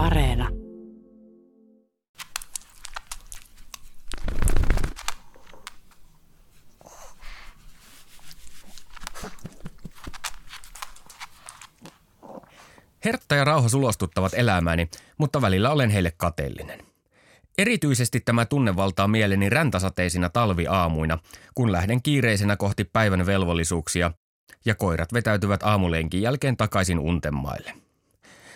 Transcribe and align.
Areena. 0.00 0.48
Hertta 13.04 13.34
ja 13.34 13.44
rauha 13.44 13.68
sulostuttavat 13.68 14.34
elämääni, 14.34 14.88
mutta 15.18 15.40
välillä 15.40 15.70
olen 15.70 15.90
heille 15.90 16.12
kateellinen. 16.16 16.80
Erityisesti 17.58 18.20
tämä 18.20 18.44
tunne 18.44 18.76
valtaa 18.76 19.08
mieleni 19.08 19.48
räntäsateisina 19.48 20.28
talviaamuina, 20.28 21.18
kun 21.54 21.72
lähden 21.72 22.02
kiireisenä 22.02 22.56
kohti 22.56 22.84
päivän 22.84 23.26
velvollisuuksia 23.26 24.12
ja 24.64 24.74
koirat 24.74 25.12
vetäytyvät 25.12 25.62
aamulenkin 25.62 26.22
jälkeen 26.22 26.56
takaisin 26.56 26.98
untemaille. 26.98 27.89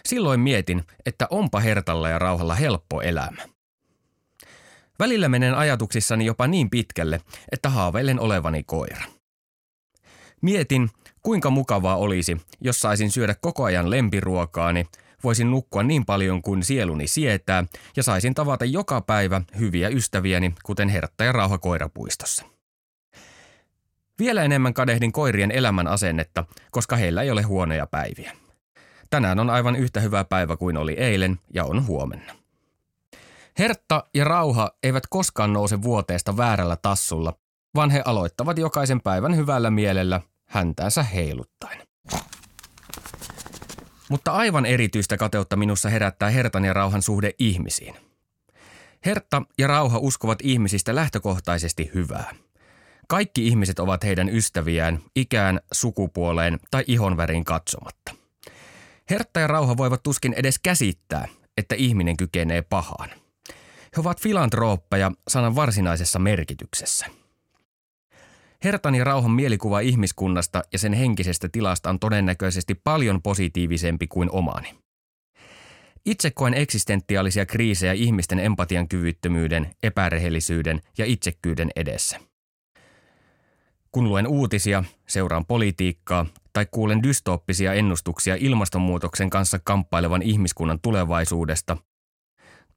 Silloin 0.09 0.41
mietin, 0.41 0.84
että 1.07 1.27
onpa 1.30 1.61
hertalla 1.61 2.08
ja 2.08 2.18
rauhalla 2.18 2.54
helppo 2.54 3.00
elämä. 3.00 3.43
Välillä 4.99 5.29
menen 5.29 5.54
ajatuksissani 5.54 6.25
jopa 6.25 6.46
niin 6.46 6.71
pitkälle, 6.71 7.21
että 7.53 7.68
haaveilen 7.68 8.21
olevani 8.21 8.62
koira. 8.62 9.03
Mietin, 10.43 10.90
kuinka 11.22 11.50
mukavaa 11.50 11.96
olisi, 11.96 12.36
jos 12.61 12.81
saisin 12.81 13.11
syödä 13.11 13.35
koko 13.40 13.64
ajan 13.64 13.90
lempiruokaani, 13.90 14.86
voisin 15.25 15.50
nukkua 15.50 15.82
niin 15.82 16.04
paljon 16.04 16.43
kuin 16.43 16.62
sieluni 16.62 17.07
sietää 17.07 17.64
ja 17.96 18.03
saisin 18.03 18.34
tavata 18.34 18.64
joka 18.64 19.00
päivä 19.00 19.40
hyviä 19.59 19.89
ystäviäni, 19.89 20.54
kuten 20.64 20.89
Hertta 20.89 21.25
ja 21.25 21.32
Rauha 21.32 21.59
koirapuistossa. 21.59 22.45
Vielä 24.18 24.43
enemmän 24.43 24.75
kadehdin 24.75 25.12
koirien 25.12 25.50
elämän 25.50 25.89
asennetta, 25.89 26.45
koska 26.71 26.96
heillä 26.96 27.23
ei 27.23 27.31
ole 27.31 27.43
huonoja 27.43 27.86
päiviä. 27.86 28.32
Tänään 29.14 29.41
on 29.41 29.50
aivan 29.50 29.77
yhtä 29.77 30.00
hyvä 30.00 30.25
päivä 30.25 30.57
kuin 30.57 30.77
oli 30.77 30.93
eilen 30.93 31.39
ja 31.54 31.64
on 31.64 31.86
huomenna. 31.86 32.34
Hertta 33.59 34.05
ja 34.15 34.25
Rauha 34.25 34.71
eivät 34.83 35.06
koskaan 35.11 35.53
nouse 35.53 35.83
vuoteesta 35.83 36.37
väärällä 36.37 36.77
tassulla, 36.77 37.33
vaan 37.75 37.91
he 37.91 38.03
aloittavat 38.05 38.59
jokaisen 38.59 39.01
päivän 39.01 39.37
hyvällä 39.37 39.71
mielellä 39.71 40.21
häntäänsä 40.48 41.03
heiluttaen. 41.03 41.87
Mutta 44.09 44.33
aivan 44.33 44.67
erityistä 44.67 45.17
kateutta 45.17 45.56
minussa 45.56 45.89
herättää 45.89 46.31
Hertan 46.31 46.65
ja 46.65 46.73
Rauhan 46.73 47.03
suhde 47.03 47.33
ihmisiin. 47.39 47.95
Hertta 49.06 49.43
ja 49.59 49.67
Rauha 49.67 49.99
uskovat 49.99 50.39
ihmisistä 50.43 50.95
lähtökohtaisesti 50.95 51.91
hyvää. 51.95 52.34
Kaikki 53.09 53.47
ihmiset 53.47 53.78
ovat 53.78 54.05
heidän 54.05 54.28
ystäviään 54.28 55.01
ikään, 55.17 55.61
sukupuoleen 55.73 56.61
tai 56.71 56.84
ihonväriin 56.87 57.45
katsomatta. 57.45 58.23
Hertta 59.10 59.41
ja 59.41 59.47
Rauha 59.47 59.77
voivat 59.77 60.02
tuskin 60.02 60.33
edes 60.33 60.58
käsittää, 60.58 61.28
että 61.56 61.74
ihminen 61.74 62.16
kykenee 62.16 62.62
pahaan. 62.62 63.10
He 63.97 64.00
ovat 64.00 64.20
filantrooppeja 64.20 65.12
sanan 65.28 65.55
varsinaisessa 65.55 66.19
merkityksessä– 66.19 67.06
Hertan 68.64 68.94
ja 68.94 69.05
rauhan 69.05 69.30
mielikuva 69.30 69.80
ihmiskunnasta 69.80 70.62
ja 70.72 70.78
sen 70.78 70.92
henkisestä 70.92 71.48
tilasta 71.48 71.91
on 71.91 71.98
todennäköisesti 71.98 72.75
paljon 72.75 73.22
positiivisempi 73.22 74.06
kuin 74.06 74.30
omani. 74.30 74.75
Itse 76.06 76.30
koen 76.30 76.55
eksistentiaalisia 76.55 77.47
kriisejä 77.47 77.92
ihmisten 77.92 78.38
empatian 78.38 78.88
kyvyttömyyden, 78.88 79.70
epärehellisyyden 79.82 80.80
ja 80.98 81.05
itsekkyyden 81.06 81.70
edessä. 81.77 82.20
Kun 83.95 84.09
luen 84.09 84.27
uutisia, 84.27 84.84
seuraan 85.06 85.47
politiikkaa 85.47 86.27
tai 86.53 86.67
kuulen 86.70 87.03
dystooppisia 87.03 87.73
ennustuksia 87.75 88.37
ilmastonmuutoksen 88.39 89.31
kanssa 89.31 89.59
kamppailevan 89.64 90.23
ihmiskunnan 90.23 90.81
tulevaisuudesta, 90.81 91.77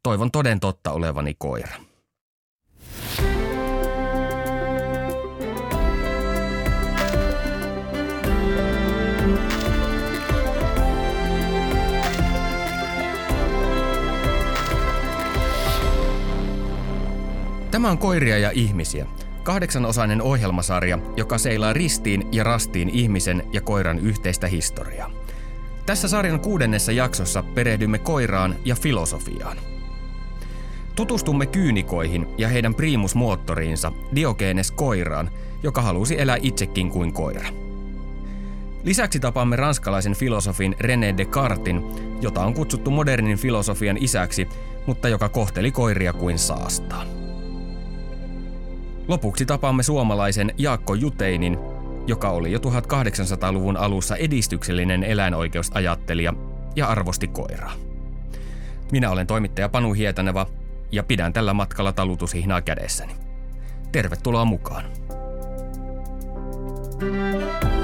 toivon 0.03 0.31
toden 0.31 0.59
totta 0.59 0.91
olevani 0.91 1.35
koira. 1.37 1.73
Tämä 17.71 17.91
on 17.91 17.97
Koiria 17.97 18.37
ja 18.37 18.51
ihmisiä, 18.53 19.05
kahdeksanosainen 19.47 20.21
ohjelmasarja, 20.21 20.99
joka 21.17 21.37
seilaa 21.37 21.73
ristiin 21.73 22.27
ja 22.31 22.43
rastiin 22.43 22.89
ihmisen 22.89 23.43
ja 23.53 23.61
koiran 23.61 23.99
yhteistä 23.99 24.47
historiaa. 24.47 25.11
Tässä 25.85 26.07
sarjan 26.07 26.39
kuudennessa 26.39 26.91
jaksossa 26.91 27.43
perehdymme 27.43 27.97
koiraan 27.97 28.55
ja 28.65 28.75
filosofiaan. 28.75 29.57
Tutustumme 30.95 31.45
kyynikoihin 31.45 32.27
ja 32.37 32.47
heidän 32.47 32.75
primusmoottoriinsa 32.75 33.91
Diogenes 34.15 34.71
koiraan, 34.71 35.29
joka 35.63 35.81
halusi 35.81 36.21
elää 36.21 36.37
itsekin 36.41 36.89
kuin 36.89 37.13
koira. 37.13 37.49
Lisäksi 38.83 39.19
tapaamme 39.19 39.55
ranskalaisen 39.55 40.15
filosofin 40.15 40.75
René 40.79 41.17
Descartin, 41.17 41.83
jota 42.21 42.41
on 42.41 42.53
kutsuttu 42.53 42.91
modernin 42.91 43.37
filosofian 43.37 43.97
isäksi, 43.99 44.47
mutta 44.85 45.09
joka 45.09 45.29
kohteli 45.29 45.71
koiria 45.71 46.13
kuin 46.13 46.39
saastaan. 46.39 47.26
Lopuksi 49.07 49.45
tapaamme 49.45 49.83
suomalaisen 49.83 50.53
Jaakko 50.57 50.93
Juteinin, 50.93 51.57
joka 52.07 52.29
oli 52.29 52.51
jo 52.51 52.59
1800-luvun 52.59 53.77
alussa 53.77 54.15
edistyksellinen 54.15 55.03
eläinoikeusajattelija 55.03 56.33
ja 56.75 56.87
arvosti 56.87 57.27
koiraa. 57.27 57.73
Minä 58.91 59.11
olen 59.11 59.27
toimittaja 59.27 59.69
Panu 59.69 59.93
Hietaneva 59.93 60.47
ja 60.91 61.03
pidän 61.03 61.33
tällä 61.33 61.53
matkalla 61.53 61.93
talutushihnaa 61.93 62.61
kädessäni. 62.61 63.15
Tervetuloa 63.91 64.45
mukaan. 64.45 64.85
thank 66.99 67.63
you 67.63 67.76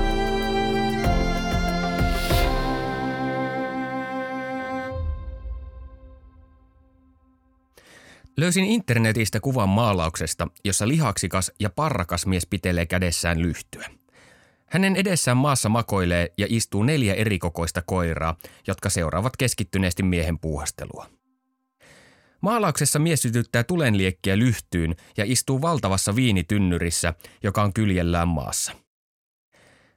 Löysin 8.37 8.65
internetistä 8.65 9.39
kuvan 9.39 9.69
maalauksesta, 9.69 10.47
jossa 10.65 10.87
lihaksikas 10.87 11.51
ja 11.59 11.69
parrakas 11.69 12.25
mies 12.25 12.47
pitelee 12.47 12.85
kädessään 12.85 13.41
lyhtyä. 13.41 13.89
Hänen 14.65 14.95
edessään 14.95 15.37
maassa 15.37 15.69
makoilee 15.69 16.33
ja 16.37 16.47
istuu 16.49 16.83
neljä 16.83 17.13
erikokoista 17.13 17.81
koiraa, 17.85 18.35
jotka 18.67 18.89
seuraavat 18.89 19.37
keskittyneesti 19.37 20.03
miehen 20.03 20.39
puuhastelua. 20.39 21.09
Maalauksessa 22.41 22.99
mies 22.99 23.21
sytyttää 23.21 23.63
tulenliekkiä 23.63 24.37
lyhtyyn 24.37 24.95
ja 25.17 25.23
istuu 25.27 25.61
valtavassa 25.61 26.15
viinitynnyrissä, 26.15 27.13
joka 27.43 27.63
on 27.63 27.73
kyljellään 27.73 28.27
maassa. 28.27 28.71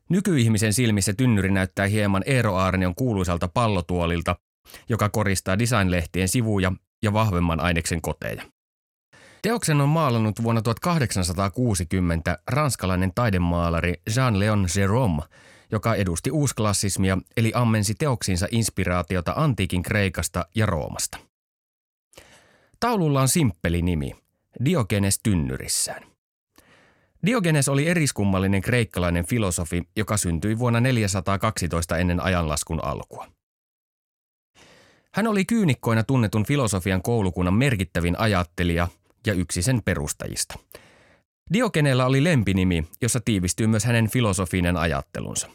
Nykyihmisen 0.09 0.73
silmissä 0.73 1.13
tynnyri 1.15 1.51
näyttää 1.51 1.87
hieman 1.87 2.23
Eero 2.27 2.55
Aarnion 2.55 2.95
kuuluisalta 2.95 3.49
pallotuolilta, 3.49 4.37
joka 4.89 5.09
koristaa 5.09 5.59
designlehtien 5.59 6.29
sivuja 6.29 6.73
ja 7.07 7.13
vahvemman 7.13 7.61
aineksen 7.61 8.03
koteja. 8.03 8.43
Teoksen 9.43 9.81
on 9.81 9.89
maalannut 9.89 10.43
vuonna 10.43 10.63
1860 10.63 12.39
ranskalainen 12.51 13.13
taidemaalari 13.15 13.95
Jean-Léon 14.11 14.67
Gérôme, 14.67 15.25
joka 15.73 15.95
edusti 15.95 16.31
uusklassismia 16.31 17.19
eli 17.37 17.53
ammensi 17.55 17.95
teoksinsa 17.95 18.47
inspiraatiota 18.51 19.33
antiikin 19.37 19.83
Kreikasta 19.83 20.47
ja 20.55 20.67
Roomasta. 20.67 21.19
Taululla 22.81 23.21
on 23.21 23.29
simppeli 23.29 23.83
nimi, 23.83 24.17
Diogenes 24.65 25.21
tynnyrissään. 25.23 26.03
Diogenes 27.27 27.69
oli 27.69 27.89
eriskummallinen 27.89 28.63
kreikkalainen 28.63 29.27
filosofi, 29.27 29.83
joka 29.97 30.17
syntyi 30.17 30.59
vuonna 30.59 30.81
412 30.81 31.99
ennen 31.99 32.21
ajanlaskun 32.21 32.85
alkua. 32.85 33.36
Hän 35.17 35.27
oli 35.27 35.45
kyynikkoina 35.45 36.03
tunnetun 36.03 36.47
filosofian 36.47 37.03
koulukunnan 37.03 37.55
merkittävin 37.55 38.19
ajattelija 38.19 38.89
ja 39.27 39.33
yksi 39.33 39.63
sen 39.63 39.83
perustajista. 39.85 40.59
Diogeneella 41.53 42.07
oli 42.07 42.25
lempinimi, 42.25 42.85
jossa 43.03 43.21
tiivistyy 43.25 43.67
myös 43.67 43.85
hänen 43.85 44.11
filosofinen 44.11 44.77
ajattelunsa. 44.77 45.51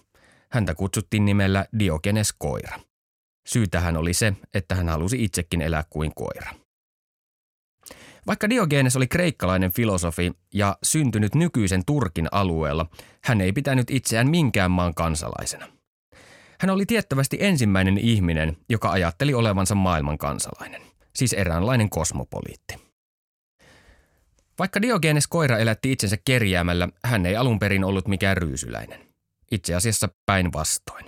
Häntä 0.51 0.75
kutsuttiin 0.75 1.25
nimellä 1.25 1.65
Diogenes 1.79 2.33
koira. 2.37 2.79
Syytähän 3.47 3.97
oli 3.97 4.13
se, 4.13 4.33
että 4.53 4.75
hän 4.75 4.89
halusi 4.89 5.23
itsekin 5.23 5.61
elää 5.61 5.83
kuin 5.89 6.11
koira. 6.15 6.51
Vaikka 8.27 8.49
Diogenes 8.49 8.95
oli 8.95 9.07
kreikkalainen 9.07 9.71
filosofi 9.71 10.31
ja 10.53 10.77
syntynyt 10.83 11.35
nykyisen 11.35 11.85
Turkin 11.85 12.27
alueella, 12.31 12.85
hän 13.23 13.41
ei 13.41 13.53
pitänyt 13.53 13.89
itseään 13.89 14.29
minkään 14.29 14.71
maan 14.71 14.93
kansalaisena– 14.93 15.67
hän 16.61 16.69
oli 16.69 16.85
tiettävästi 16.85 17.37
ensimmäinen 17.39 17.97
ihminen, 17.97 18.57
joka 18.69 18.91
ajatteli 18.91 19.33
olevansa 19.33 19.75
maailman 19.75 20.17
kansalainen, 20.17 20.81
siis 21.15 21.33
eräänlainen 21.33 21.89
kosmopoliitti. 21.89 22.75
Vaikka 24.59 24.81
Diogenes 24.81 25.27
koira 25.27 25.57
elätti 25.57 25.91
itsensä 25.91 26.17
kerjäämällä, 26.25 26.89
hän 27.03 27.25
ei 27.25 27.35
alun 27.35 27.59
perin 27.59 27.83
ollut 27.83 28.07
mikään 28.07 28.37
ryysyläinen. 28.37 29.01
Itse 29.51 29.75
asiassa 29.75 30.09
päinvastoin. 30.25 31.05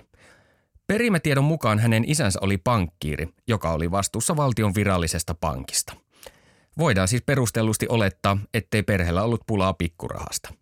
Perimätiedon 0.86 1.44
mukaan 1.44 1.78
hänen 1.78 2.04
isänsä 2.06 2.38
oli 2.42 2.58
pankkiiri, 2.58 3.28
joka 3.48 3.72
oli 3.72 3.90
vastuussa 3.90 4.36
valtion 4.36 4.74
virallisesta 4.74 5.34
pankista. 5.34 5.96
Voidaan 6.78 7.08
siis 7.08 7.22
perustellusti 7.26 7.86
olettaa, 7.88 8.38
ettei 8.54 8.82
perheellä 8.82 9.22
ollut 9.22 9.42
pulaa 9.46 9.72
pikkurahasta. 9.72 10.54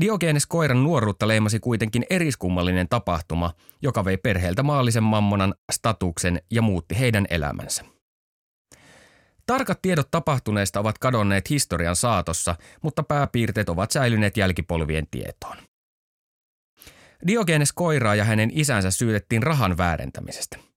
Diogenes 0.00 0.46
koiran 0.46 0.84
nuoruutta 0.84 1.28
leimasi 1.28 1.60
kuitenkin 1.60 2.06
eriskummallinen 2.10 2.88
tapahtuma, 2.88 3.52
joka 3.82 4.04
vei 4.04 4.16
perheeltä 4.16 4.62
maallisen 4.62 5.02
mammonan, 5.02 5.54
statuksen 5.72 6.42
ja 6.50 6.62
muutti 6.62 6.98
heidän 6.98 7.26
elämänsä. 7.30 7.84
Tarkat 9.46 9.82
tiedot 9.82 10.10
tapahtuneesta 10.10 10.80
ovat 10.80 10.98
kadonneet 10.98 11.50
historian 11.50 11.96
saatossa, 11.96 12.54
mutta 12.82 13.02
pääpiirteet 13.02 13.68
ovat 13.68 13.90
säilyneet 13.90 14.36
jälkipolvien 14.36 15.06
tietoon. 15.10 15.56
Diogenes 17.26 17.72
koiraa 17.72 18.14
ja 18.14 18.24
hänen 18.24 18.50
isänsä 18.52 18.90
syytettiin 18.90 19.42
rahan 19.42 19.76
väärentämisestä. 19.76 20.73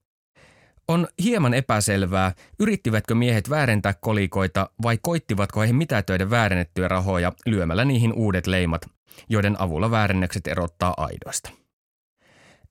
On 0.87 1.07
hieman 1.23 1.53
epäselvää, 1.53 2.33
yrittivätkö 2.59 3.15
miehet 3.15 3.49
väärentää 3.49 3.93
kolikoita 3.93 4.69
vai 4.83 4.97
koittivatko 5.01 5.61
he 5.61 5.73
mitätöidä 5.73 6.29
väärennettyjä 6.29 6.87
rahoja 6.87 7.31
lyömällä 7.45 7.85
niihin 7.85 8.13
uudet 8.13 8.47
leimat, 8.47 8.81
joiden 9.29 9.61
avulla 9.61 9.91
väärennökset 9.91 10.47
erottaa 10.47 10.93
aidoista. 10.97 11.49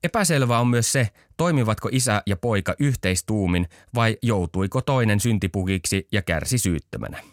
Epäselvää 0.03 0.59
on 0.59 0.67
myös 0.67 0.91
se, 0.91 1.09
toimivatko 1.37 1.89
isä 1.91 2.23
ja 2.25 2.37
poika 2.37 2.75
yhteistuumin 2.79 3.67
vai 3.95 4.17
joutuiko 4.21 4.81
toinen 4.81 5.19
syntipukiksi 5.19 6.07
ja 6.11 6.21
kärsi 6.21 6.57
syyttömänä. 6.57 7.23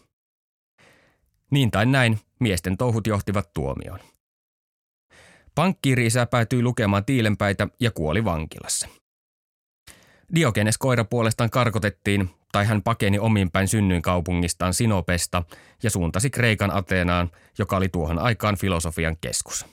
Niin 1.51 1.71
tai 1.71 1.87
näin, 1.87 2.19
miesten 2.41 2.77
touhut 2.77 3.07
johtivat 3.07 3.53
tuomioon. 3.53 3.99
Pankkiiri-isä 5.55 6.27
päätyi 6.27 6.63
lukemaan 6.63 7.05
tiilenpäitä 7.05 7.69
ja 7.81 7.91
kuoli 7.91 8.25
vankilassa. 8.25 8.89
Diogenes 10.35 10.79
koira 10.79 11.05
puolestaan 11.05 11.51
karkotettiin, 11.51 12.31
tai 12.53 12.65
hän 12.67 12.83
pakeni 12.83 13.19
ominpäin 13.19 13.69
synnyinkaupungistaan 13.69 14.75
Sinopesta 14.75 15.43
ja 15.83 15.91
suuntasi 15.91 16.31
Kreikan 16.31 16.71
Ateenaan, 16.71 17.31
joka 17.59 17.77
oli 17.77 17.89
tuohon 17.89 18.19
aikaan 18.19 18.57
filosofian 18.57 19.17
keskus. 19.21 19.67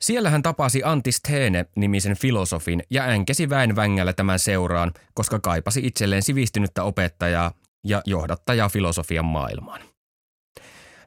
Siellä 0.00 0.30
hän 0.30 0.42
tapasi 0.42 0.82
Antisthene 0.84 1.66
nimisen 1.76 2.16
filosofin 2.16 2.82
ja 2.90 3.04
änkesi 3.04 3.50
väen 3.50 3.76
vängällä 3.76 4.12
tämän 4.12 4.38
seuraan, 4.38 4.92
koska 5.14 5.38
kaipasi 5.38 5.80
itselleen 5.86 6.22
sivistynyttä 6.22 6.82
opettajaa 6.82 7.52
ja 7.84 8.02
johdattajaa 8.06 8.68
filosofian 8.68 9.24
maailmaan. 9.24 9.80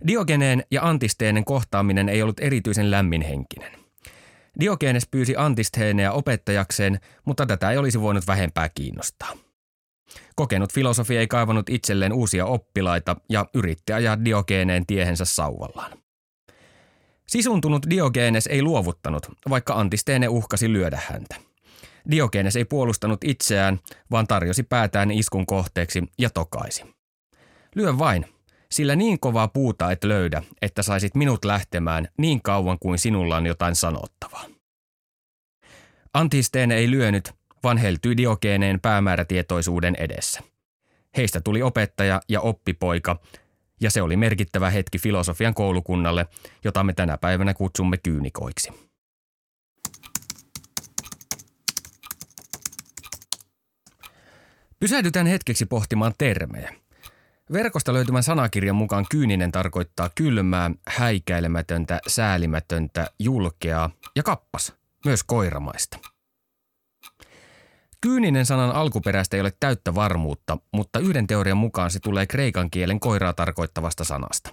Diogeneen 0.08 0.64
ja 0.72 0.88
Antisteenen 0.88 1.46
kohtaaminen 1.46 2.10
ei 2.10 2.22
ollut 2.22 2.40
erityisen 2.40 2.92
lämminhenkinen. 2.92 3.85
Diogenes 4.60 5.08
pyysi 5.12 5.36
Antisteeneä 5.38 6.12
opettajakseen, 6.12 7.00
mutta 7.26 7.46
tätä 7.46 7.72
ei 7.72 7.78
olisi 7.78 8.02
voinut 8.02 8.28
vähempää 8.28 8.70
kiinnostaa. 8.70 9.38
Kokenut 10.36 10.74
filosofi 10.74 11.18
ei 11.18 11.28
kaivannut 11.28 11.70
itselleen 11.70 12.14
uusia 12.14 12.46
oppilaita 12.46 13.16
ja 13.30 13.46
yritti 13.54 13.94
ajaa 13.94 14.26
Diogeeneen 14.26 14.86
tiehensä 14.86 15.26
sauvallaan. 15.26 15.98
Sisuntunut 17.28 17.86
Diogenes 17.90 18.48
ei 18.48 18.62
luovuttanut, 18.62 19.28
vaikka 19.50 19.74
Antisteene 19.74 20.28
uhkasi 20.28 20.74
lyödä 20.74 21.00
häntä. 21.10 21.36
Diogenes 22.12 22.56
ei 22.56 22.66
puolustanut 22.66 23.24
itseään, 23.24 23.80
vaan 24.12 24.28
tarjosi 24.28 24.64
päätään 24.64 25.12
iskun 25.12 25.46
kohteeksi 25.46 26.04
ja 26.20 26.30
tokaisi. 26.30 26.84
Lyö 27.76 27.98
vain, 27.98 28.26
sillä 28.76 28.96
niin 28.96 29.20
kovaa 29.20 29.48
puuta 29.48 29.92
et 29.92 30.04
löydä, 30.04 30.44
että 30.62 30.84
saisit 30.84 31.16
minut 31.16 31.46
lähtemään 31.46 32.08
niin 32.18 32.42
kauan 32.42 32.78
kuin 32.80 33.00
sinulla 33.00 33.38
on 33.38 33.46
jotain 33.46 33.76
sanottavaa. 33.76 34.46
Antisteene 36.14 36.76
ei 36.76 36.92
lyönyt, 36.92 37.34
vaan 37.64 37.78
heltyi 37.78 38.18
Diogeeneen 38.18 38.80
päämäärätietoisuuden 38.80 39.96
edessä. 39.96 40.42
Heistä 41.18 41.42
tuli 41.42 41.62
opettaja 41.62 42.22
ja 42.30 42.42
oppipoika, 42.42 43.20
ja 43.82 43.92
se 43.92 44.02
oli 44.02 44.18
merkittävä 44.18 44.70
hetki 44.70 44.98
filosofian 44.98 45.54
koulukunnalle, 45.54 46.26
jota 46.64 46.84
me 46.84 46.94
tänä 46.94 47.18
päivänä 47.18 47.54
kutsumme 47.54 47.98
kyynikoiksi. 47.98 48.72
Pysähdytään 54.80 55.28
hetkeksi 55.28 55.66
pohtimaan 55.66 56.14
termejä. 56.18 56.85
Verkosta 57.54 57.94
löytyvän 57.94 58.24
sanakirjan 58.24 58.76
mukaan 58.76 59.06
kyyninen 59.12 59.52
tarkoittaa 59.52 60.10
kylmää, 60.16 60.72
häikäilemätöntä, 60.88 62.00
säälimätöntä, 62.08 63.08
julkeaa 63.20 63.90
ja 64.16 64.24
kappas, 64.24 64.74
myös 65.06 65.24
koiramaista– 65.24 66.00
Kyyninen 68.06 68.46
sanan 68.46 68.72
alkuperäistä 68.72 69.38
ei 69.38 69.42
ole 69.42 69.54
täyttä 69.60 69.96
varmuutta, 69.96 70.58
mutta 70.72 71.00
yhden 71.00 71.28
teorian 71.28 71.58
mukaan 71.58 71.92
se 71.92 72.00
tulee 72.00 72.26
kreikan 72.26 72.72
kielen 72.72 73.00
koiraa 73.00 73.34
tarkoittavasta 73.34 74.04
sanasta. 74.04 74.50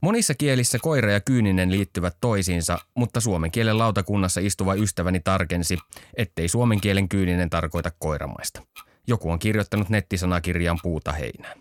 Monissa 0.00 0.34
kielissä 0.34 0.78
koira 0.82 1.12
ja 1.12 1.20
kyyninen 1.20 1.70
liittyvät 1.70 2.16
toisiinsa, 2.20 2.78
mutta 2.94 3.20
suomen 3.20 3.50
kielen 3.50 3.78
lautakunnassa 3.78 4.40
istuva 4.40 4.74
ystäväni 4.74 5.20
tarkensi, 5.20 5.78
ettei 6.16 6.48
suomen 6.48 6.80
kielen 6.80 7.08
kyyninen 7.08 7.50
tarkoita 7.50 7.90
koiramaista. 7.98 8.62
Joku 9.08 9.30
on 9.30 9.38
kirjoittanut 9.38 9.88
nettisanakirjaan 9.88 10.78
puuta 10.82 11.12
heinää. 11.12 11.54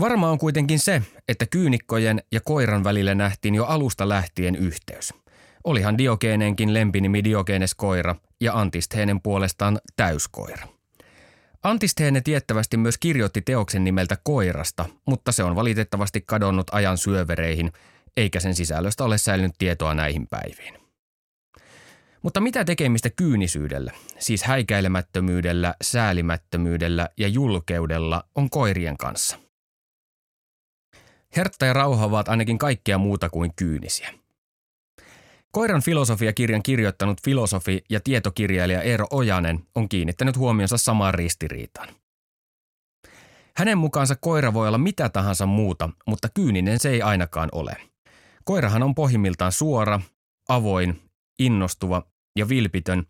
Varma 0.00 0.30
on 0.30 0.38
kuitenkin 0.38 0.78
se, 0.78 1.02
että 1.28 1.46
kyynikkojen 1.46 2.22
ja 2.32 2.40
koiran 2.40 2.84
välillä 2.84 3.14
nähtiin 3.14 3.54
jo 3.54 3.64
alusta 3.64 4.08
lähtien 4.08 4.56
yhteys– 4.56 5.14
Olihan 5.64 5.98
Diogeeneenkin 5.98 6.74
lempinimi 6.74 7.24
Diogenes 7.24 7.74
koira 7.74 8.14
ja 8.40 8.54
Antistheenen 8.54 9.20
puolestaan 9.22 9.78
täyskoira. 9.96 10.68
Antistheene 11.62 12.20
tiettävästi 12.20 12.76
myös 12.76 12.98
kirjoitti 12.98 13.42
teoksen 13.42 13.84
nimeltä 13.84 14.16
Koirasta, 14.22 14.84
mutta 15.06 15.32
se 15.32 15.44
on 15.44 15.56
valitettavasti 15.56 16.20
kadonnut 16.20 16.66
ajan 16.72 16.98
syövereihin, 16.98 17.72
eikä 18.16 18.40
sen 18.40 18.54
sisällöstä 18.54 19.04
ole 19.04 19.18
säilynyt 19.18 19.54
tietoa 19.58 19.94
näihin 19.94 20.26
päiviin. 20.30 20.87
Mutta 22.22 22.40
mitä 22.40 22.64
tekemistä 22.64 23.10
kyynisyydellä, 23.10 23.92
siis 24.18 24.42
häikäilemättömyydellä, 24.42 25.74
säälimättömyydellä 25.82 27.08
ja 27.16 27.28
julkeudella 27.28 28.24
on 28.34 28.50
koirien 28.50 28.96
kanssa? 28.96 29.38
Hertta 31.36 31.66
ja 31.66 31.72
rauha 31.72 32.04
ovat 32.04 32.28
ainakin 32.28 32.58
kaikkea 32.58 32.98
muuta 32.98 33.30
kuin 33.30 33.52
kyynisiä– 33.56 34.14
Koiran 35.50 35.82
filosofiakirjan 35.82 36.62
kirjoittanut 36.62 37.22
filosofi 37.24 37.84
ja 37.90 38.00
tietokirjailija 38.00 38.82
Eero 38.82 39.06
Ojanen 39.10 39.66
on 39.74 39.88
kiinnittänyt 39.88 40.36
huomionsa 40.36 40.76
samaan 40.76 41.14
ristiriitaan. 41.14 41.88
Hänen 43.56 43.78
mukaansa 43.78 44.16
koira 44.20 44.54
voi 44.54 44.68
olla 44.68 44.78
mitä 44.78 45.08
tahansa 45.08 45.46
muuta, 45.46 45.90
mutta 46.06 46.28
kyyninen 46.34 46.78
se 46.78 46.90
ei 46.90 47.02
ainakaan 47.02 47.48
ole. 47.52 47.76
Koirahan 48.44 48.82
on 48.82 48.94
pohjimmiltaan 48.94 49.52
suora, 49.52 50.00
avoin, 50.48 51.07
innostuva 51.38 52.02
ja 52.36 52.48
vilpitön, 52.48 53.06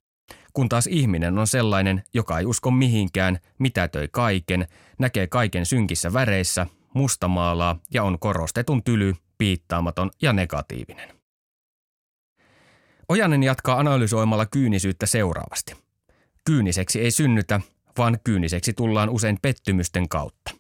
kun 0.52 0.68
taas 0.68 0.86
ihminen 0.86 1.38
on 1.38 1.46
sellainen, 1.46 2.02
joka 2.14 2.38
ei 2.38 2.46
usko 2.46 2.70
mihinkään, 2.70 3.38
mitätöi 3.58 4.08
kaiken, 4.12 4.68
näkee 4.98 5.26
kaiken 5.26 5.66
synkissä 5.66 6.12
väreissä, 6.12 6.66
mustamaalaa 6.94 7.78
ja 7.94 8.02
on 8.02 8.18
korostetun 8.18 8.84
tyly, 8.84 9.14
piittaamaton 9.38 10.10
ja 10.22 10.32
negatiivinen. 10.32 11.18
Ojanen 13.08 13.42
jatkaa 13.42 13.78
analysoimalla 13.78 14.46
kyynisyyttä 14.46 15.06
seuraavasti. 15.06 15.76
Kyyniseksi 16.44 17.00
ei 17.00 17.10
synnytä, 17.10 17.60
vaan 17.98 18.18
kyyniseksi 18.24 18.72
tullaan 18.72 19.10
usein 19.10 19.38
pettymysten 19.42 20.08
kautta. 20.08 20.57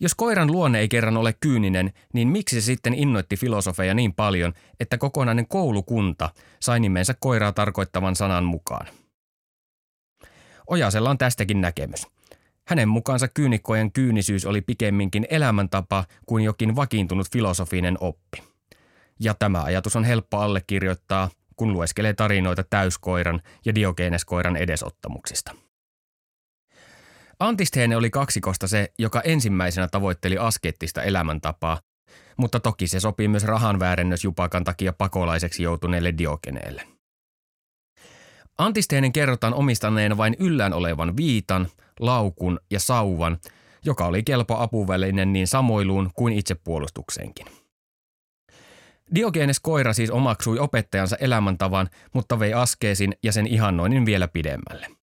Jos 0.00 0.14
koiran 0.14 0.52
luonne 0.52 0.78
ei 0.78 0.88
kerran 0.88 1.16
ole 1.16 1.34
kyyninen, 1.40 1.92
niin 2.12 2.28
miksi 2.28 2.60
se 2.60 2.64
sitten 2.64 2.94
innoitti 2.94 3.36
filosofeja 3.36 3.94
niin 3.94 4.14
paljon, 4.14 4.52
että 4.80 4.98
kokonainen 4.98 5.48
koulukunta 5.48 6.30
sai 6.60 6.80
nimensä 6.80 7.14
koiraa 7.20 7.52
tarkoittavan 7.52 8.16
sanan 8.16 8.44
mukaan? 8.44 8.86
Ojasella 10.66 11.10
on 11.10 11.18
tästäkin 11.18 11.60
näkemys. 11.60 12.06
Hänen 12.68 12.88
mukaansa 12.88 13.28
kyynikkojen 13.28 13.92
kyynisyys 13.92 14.46
oli 14.46 14.60
pikemminkin 14.60 15.26
elämäntapa 15.30 16.04
kuin 16.26 16.44
jokin 16.44 16.76
vakiintunut 16.76 17.32
filosofinen 17.32 17.96
oppi. 18.00 18.42
Ja 19.20 19.34
tämä 19.34 19.62
ajatus 19.62 19.96
on 19.96 20.04
helppo 20.04 20.38
allekirjoittaa, 20.38 21.30
kun 21.56 21.72
lueskelee 21.72 22.14
tarinoita 22.14 22.64
täyskoiran 22.70 23.42
ja 23.64 23.74
Diogeneskoiran 23.74 24.56
edesottamuksista. 24.56 25.54
Antistheene 27.40 27.96
oli 27.96 28.10
kaksikosta 28.10 28.68
se, 28.68 28.92
joka 28.98 29.20
ensimmäisenä 29.20 29.88
tavoitteli 29.88 30.38
askettista 30.38 31.02
elämäntapaa, 31.02 31.80
mutta 32.36 32.60
toki 32.60 32.86
se 32.86 33.00
sopii 33.00 33.28
myös 33.28 33.44
rahanväärennösjupakan 33.44 34.64
takia 34.64 34.92
pakolaiseksi 34.92 35.62
joutuneelle 35.62 36.14
Diogeneelle. 36.18 36.82
Antisteenen 38.58 39.12
kerrotaan 39.12 39.54
omistaneen 39.54 40.16
vain 40.16 40.36
yllään 40.38 40.72
olevan 40.72 41.16
viitan, 41.16 41.68
laukun 42.00 42.60
ja 42.70 42.80
sauvan, 42.80 43.38
joka 43.84 44.06
oli 44.06 44.22
kelpo 44.22 44.56
apuväline 44.58 45.24
niin 45.24 45.46
samoiluun 45.46 46.10
kuin 46.14 46.32
itsepuolustukseenkin. 46.32 47.46
Diogenes 49.14 49.60
koira 49.60 49.92
siis 49.92 50.10
omaksui 50.10 50.58
opettajansa 50.58 51.16
elämäntavan, 51.16 51.88
mutta 52.12 52.38
vei 52.38 52.54
askeesin 52.54 53.14
ja 53.22 53.32
sen 53.32 53.46
ihannoinnin 53.46 54.06
vielä 54.06 54.28
pidemmälle. 54.28 54.99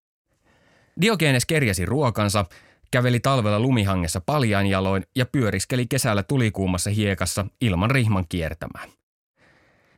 Diogenes 1.00 1.47
kerjäsi 1.47 1.87
ruokansa, 1.87 2.45
käveli 2.91 3.21
talvella 3.21 3.61
lumihangessa 3.61 4.21
paljain 4.26 4.67
jaloin 4.67 5.07
ja 5.17 5.26
pyöriskeli 5.26 5.87
kesällä 5.87 6.23
tulikuumassa 6.23 6.91
hiekassa 6.91 7.47
ilman 7.61 7.91
rihman 7.91 8.25
kiertämään. 8.29 8.88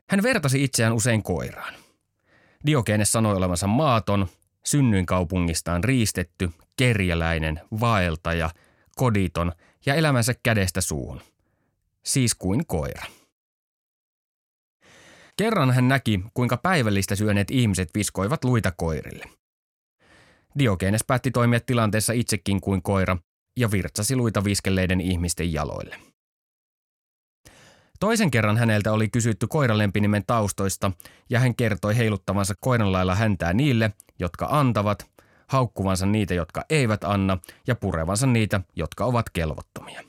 Hän 0.09 0.23
vertasi 0.23 0.63
itseään 0.63 0.93
usein 0.93 1.23
koiraan. 1.23 1.73
Diogenes 2.65 3.11
sanoi 3.11 3.35
olevansa 3.35 3.67
maaton, 3.67 4.27
synnyinkaupungistaan 4.65 5.83
riistetty, 5.83 6.49
kerjäläinen, 6.77 7.61
vaeltaja, 7.79 8.49
koditon 8.95 9.51
ja 9.85 9.95
elämänsä 9.95 10.33
kädestä 10.43 10.81
suuhun. 10.81 11.21
Siis 12.05 12.35
kuin 12.35 12.65
koira. 12.65 13.03
Kerran 15.37 15.71
hän 15.71 15.87
näki, 15.87 16.19
kuinka 16.33 16.57
päivällistä 16.57 17.15
syöneet 17.15 17.51
ihmiset 17.51 17.89
viskoivat 17.95 18.43
luita 18.43 18.71
koirille. 18.71 19.25
Diogenes 20.59 21.03
päätti 21.07 21.31
toimia 21.31 21.59
tilanteessa 21.59 22.13
itsekin 22.13 22.61
kuin 22.61 22.81
koira 22.81 23.17
ja 23.57 23.71
virtsasi 23.71 24.15
luita 24.15 24.43
viskelleiden 24.43 25.01
ihmisten 25.01 25.53
jaloille. 25.53 25.99
Toisen 27.99 28.31
kerran 28.31 28.57
häneltä 28.57 28.93
oli 28.93 29.09
kysytty 29.09 29.47
koiralempinimen 29.47 30.23
taustoista 30.27 30.91
ja 31.29 31.39
hän 31.39 31.55
kertoi 31.55 31.97
heiluttavansa 31.97 32.53
koiran 32.59 32.91
lailla 32.91 33.15
häntää 33.15 33.53
niille, 33.53 33.91
jotka 34.19 34.47
antavat, 34.51 35.09
haukkuvansa 35.47 36.05
niitä, 36.05 36.33
jotka 36.33 36.65
eivät 36.69 37.03
anna 37.03 37.37
ja 37.67 37.75
purevansa 37.75 38.27
niitä, 38.27 38.61
jotka 38.75 39.05
ovat 39.05 39.29
kelvottomia. 39.29 40.03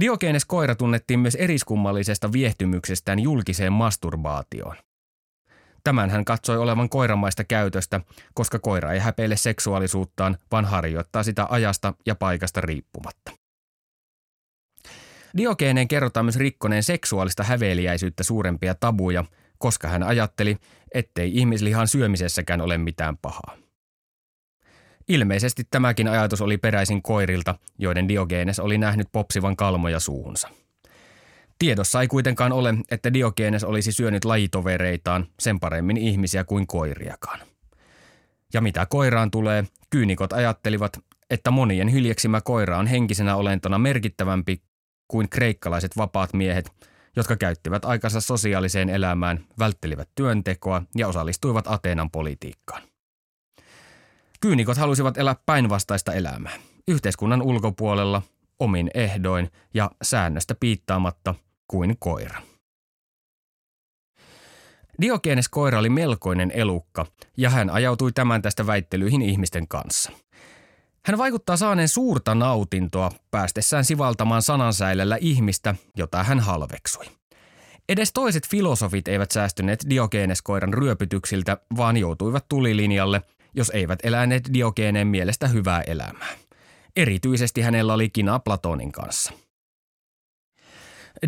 Diogenes 0.00 0.44
koira 0.44 0.74
tunnettiin 0.74 1.20
myös 1.20 1.34
eriskummallisesta 1.34 2.32
viehtymyksestään 2.32 3.18
julkiseen 3.18 3.72
masturbaatioon. 3.72 4.76
Tämän 5.84 6.10
hän 6.10 6.24
katsoi 6.24 6.58
olevan 6.58 6.88
koiramaista 6.88 7.44
käytöstä, 7.44 8.00
koska 8.34 8.58
koira 8.58 8.92
ei 8.92 8.98
häpeile 8.98 9.36
seksuaalisuuttaan, 9.36 10.38
vaan 10.52 10.64
harjoittaa 10.64 11.22
sitä 11.22 11.46
ajasta 11.50 11.94
ja 12.06 12.14
paikasta 12.14 12.60
riippumatta. 12.60 13.30
Diogeeneen 15.36 15.88
kerrotaan 15.88 16.26
myös 16.26 16.36
rikkoneen 16.36 16.82
seksuaalista 16.82 17.44
häveliäisyyttä 17.44 18.22
suurempia 18.22 18.74
tabuja, 18.74 19.24
koska 19.58 19.88
hän 19.88 20.02
ajatteli, 20.02 20.56
ettei 20.94 21.38
ihmislihan 21.38 21.88
syömisessäkään 21.88 22.60
ole 22.60 22.78
mitään 22.78 23.16
pahaa. 23.16 23.56
Ilmeisesti 25.08 25.62
tämäkin 25.70 26.08
ajatus 26.08 26.40
oli 26.40 26.58
peräisin 26.58 27.02
koirilta, 27.02 27.54
joiden 27.78 28.08
Diogenes 28.08 28.60
oli 28.60 28.78
nähnyt 28.78 29.08
popsivan 29.12 29.56
kalmoja 29.56 30.00
suuhunsa. 30.00 30.48
Tiedossa 31.60 32.00
ei 32.00 32.08
kuitenkaan 32.08 32.52
ole, 32.52 32.74
että 32.90 33.14
Diogenes 33.14 33.64
olisi 33.64 33.92
syönyt 33.92 34.24
lajitovereitaan 34.24 35.26
sen 35.40 35.60
paremmin 35.60 35.96
ihmisiä 35.96 36.44
kuin 36.44 36.66
koiriakaan. 36.66 37.40
Ja 38.54 38.60
mitä 38.60 38.86
koiraan 38.86 39.30
tulee, 39.30 39.64
kyynikot 39.90 40.32
ajattelivat, 40.32 40.98
että 41.30 41.50
monien 41.50 41.92
hyljeksimä 41.92 42.40
koira 42.40 42.78
on 42.78 42.86
henkisenä 42.86 43.36
olentona 43.36 43.78
merkittävämpi 43.78 44.62
kuin 45.08 45.28
kreikkalaiset 45.28 45.96
vapaat 45.96 46.32
miehet, 46.32 46.70
jotka 47.16 47.36
käyttivät 47.36 47.84
aikansa 47.84 48.20
sosiaaliseen 48.20 48.88
elämään, 48.88 49.44
välttelivät 49.58 50.08
työntekoa 50.14 50.82
ja 50.96 51.08
osallistuivat 51.08 51.64
Ateenan 51.68 52.10
politiikkaan. 52.10 52.82
Kyynikot 54.40 54.76
halusivat 54.76 55.18
elää 55.18 55.36
päinvastaista 55.46 56.12
elämää, 56.12 56.56
yhteiskunnan 56.88 57.42
ulkopuolella, 57.42 58.22
omin 58.58 58.90
ehdoin 58.94 59.50
ja 59.74 59.90
säännöstä 60.02 60.54
piittaamatta 60.54 61.34
kuin 61.70 61.96
koira. 61.98 62.42
Diogenes 65.00 65.48
koira 65.48 65.78
oli 65.78 65.88
melkoinen 65.88 66.50
elukka 66.54 67.06
ja 67.36 67.50
hän 67.50 67.70
ajautui 67.70 68.12
tämän 68.12 68.42
tästä 68.42 68.66
väittelyihin 68.66 69.22
ihmisten 69.22 69.68
kanssa. 69.68 70.12
Hän 71.06 71.18
vaikuttaa 71.18 71.56
saaneen 71.56 71.88
suurta 71.88 72.34
nautintoa 72.34 73.10
päästessään 73.30 73.84
sivaltamaan 73.84 74.42
sanansäilällä 74.42 75.18
ihmistä, 75.20 75.74
jota 75.96 76.22
hän 76.24 76.40
halveksui. 76.40 77.04
Edes 77.88 78.12
toiset 78.12 78.48
filosofit 78.48 79.08
eivät 79.08 79.30
säästyneet 79.30 79.84
Diogenes-koiran 79.90 80.74
ryöpytyksiltä, 80.74 81.58
vaan 81.76 81.96
joutuivat 81.96 82.48
tulilinjalle 82.48 83.22
jos 83.54 83.70
eivät 83.74 83.98
eläneet 84.02 84.50
Diogeeneen 84.52 85.06
mielestä 85.06 85.48
hyvää 85.48 85.80
elämää. 85.80 86.28
Erityisesti 86.96 87.60
hänellä 87.60 87.94
oli 87.94 88.10
kinaa 88.10 88.38
Platonin 88.38 88.92
kanssa. 88.92 89.32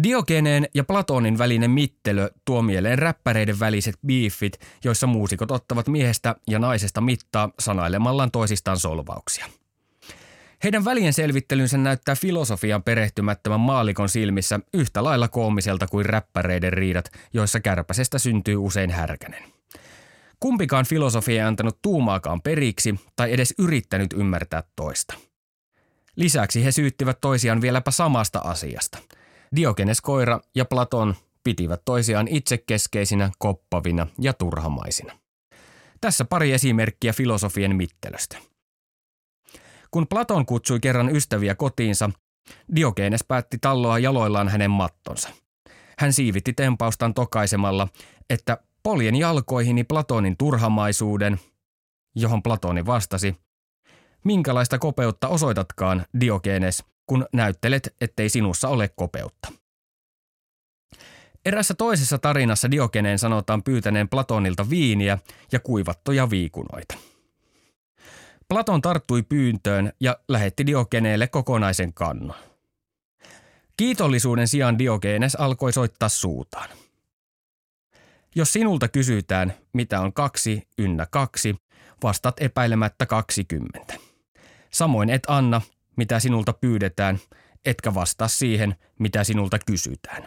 Diogeneen 0.03 0.69
ja 0.75 0.85
Platonin 0.85 1.39
välinen 1.39 1.71
mittelö 1.71 2.31
tuo 2.45 2.63
mieleen 2.63 2.99
räppäreiden 2.99 3.61
väliset 3.61 3.95
biiffit, 4.07 4.61
joissa 4.85 5.07
muusikot 5.07 5.51
ottavat 5.51 5.89
miehestä 5.89 6.37
ja 6.49 6.59
naisesta 6.59 7.01
mittaa 7.01 7.51
sanailemallaan 7.59 8.31
toisistaan 8.31 8.79
solvauksia. 8.79 9.47
Heidän 10.65 10.85
välien 10.85 11.13
selvittelynsä 11.13 11.79
näyttää 11.79 12.15
filosofian 12.15 12.83
perehtymättömän 12.83 13.61
maalikon 13.61 14.09
silmissä 14.09 14.61
yhtä 14.75 15.05
lailla 15.05 15.29
koomiselta 15.29 15.87
kuin 15.87 16.07
räppäreiden 16.07 16.73
riidat, 16.73 17.13
joissa 17.33 17.61
kärpäsestä 17.61 18.19
syntyy 18.19 18.57
usein 18.57 18.91
härkänen. 18.91 19.45
Kumpikaan 20.41 20.87
filosofia 20.87 21.43
ei 21.43 21.49
antanut 21.49 21.79
tuumaakaan 21.83 22.43
periksi 22.43 22.95
tai 23.17 23.33
edes 23.33 23.55
yrittänyt 23.59 24.13
ymmärtää 24.13 24.63
toista. 24.77 25.15
Lisäksi 26.17 26.65
he 26.65 26.73
syyttivät 26.73 27.21
toisiaan 27.21 27.61
vieläpä 27.61 27.91
samasta 27.91 28.39
asiasta. 28.39 28.99
Diogenes 29.57 30.01
koira 30.01 30.41
ja 30.55 30.65
Platon 30.65 31.15
pitivät 31.45 31.83
toisiaan 31.85 32.29
itsekeskeisinä, 32.29 33.31
koppavina 33.39 34.07
ja 34.21 34.33
turhamaisina. 34.33 35.19
Tässä 36.01 36.25
pari 36.25 36.53
esimerkkiä 36.53 37.13
filosofien 37.13 37.77
mittelöstä. 37.77 38.39
Kun 39.91 40.07
Platon 40.09 40.47
kutsui 40.47 40.81
kerran 40.81 41.17
ystäviä 41.17 41.55
kotiinsa, 41.55 42.11
Diogenes 42.77 43.25
päätti 43.25 43.59
talloa 43.61 43.99
jaloillaan 43.99 44.49
hänen 44.49 44.71
mattonsa. 44.71 45.31
Hän 45.99 46.13
siivitti 46.13 46.53
tempaustan 46.53 47.15
tokaisemalla, 47.15 47.89
että 48.31 48.59
poljen 48.83 49.17
jalkoihini 49.17 49.85
Platonin 49.85 50.37
turhamaisuuden, 50.37 51.41
johon 52.15 52.43
Platoni 52.43 52.87
vastasi, 52.87 53.37
minkälaista 54.25 54.79
kopeutta 54.79 55.29
osoitatkaan, 55.29 56.07
Diogenes, 56.21 56.85
kun 57.07 57.27
näyttelet, 57.33 57.95
ettei 58.01 58.29
sinussa 58.29 58.69
ole 58.69 58.89
kopeutta. 58.89 59.53
Erässä 61.45 61.75
toisessa 61.75 62.19
tarinassa 62.19 62.71
Diogeneen 62.71 63.19
sanotaan 63.19 63.63
pyytäneen 63.63 64.09
Platonilta 64.09 64.71
viiniä 64.71 65.19
ja 65.53 65.61
kuivattuja 65.61 66.31
viikunoita. 66.31 66.95
Platon 68.49 68.83
tarttui 68.83 69.23
pyyntöön 69.23 69.93
ja 70.01 70.17
lähetti 70.29 70.67
Diogeneelle 70.67 71.29
kokonaisen 71.29 71.95
kannon. 71.95 72.37
Kiitollisuuden 73.77 74.49
sijaan 74.49 74.79
Diogenes 74.79 75.35
alkoi 75.35 75.73
soittaa 75.73 76.09
suutaan. 76.09 76.69
Jos 78.35 78.53
sinulta 78.53 78.89
kysytään, 78.89 79.53
mitä 79.73 80.01
on 80.01 80.13
kaksi 80.13 80.69
ynnä 80.79 81.07
kaksi, 81.11 81.57
vastat 82.03 82.35
epäilemättä 82.41 83.07
20. 83.07 83.95
Samoin 84.71 85.11
et 85.11 85.23
anna, 85.29 85.61
mitä 85.97 86.21
sinulta 86.21 86.53
pyydetään, 86.53 87.19
etkä 87.65 87.95
vastaa 87.95 88.29
siihen, 88.29 88.75
mitä 88.99 89.25
sinulta 89.25 89.59
kysytään. 89.67 90.27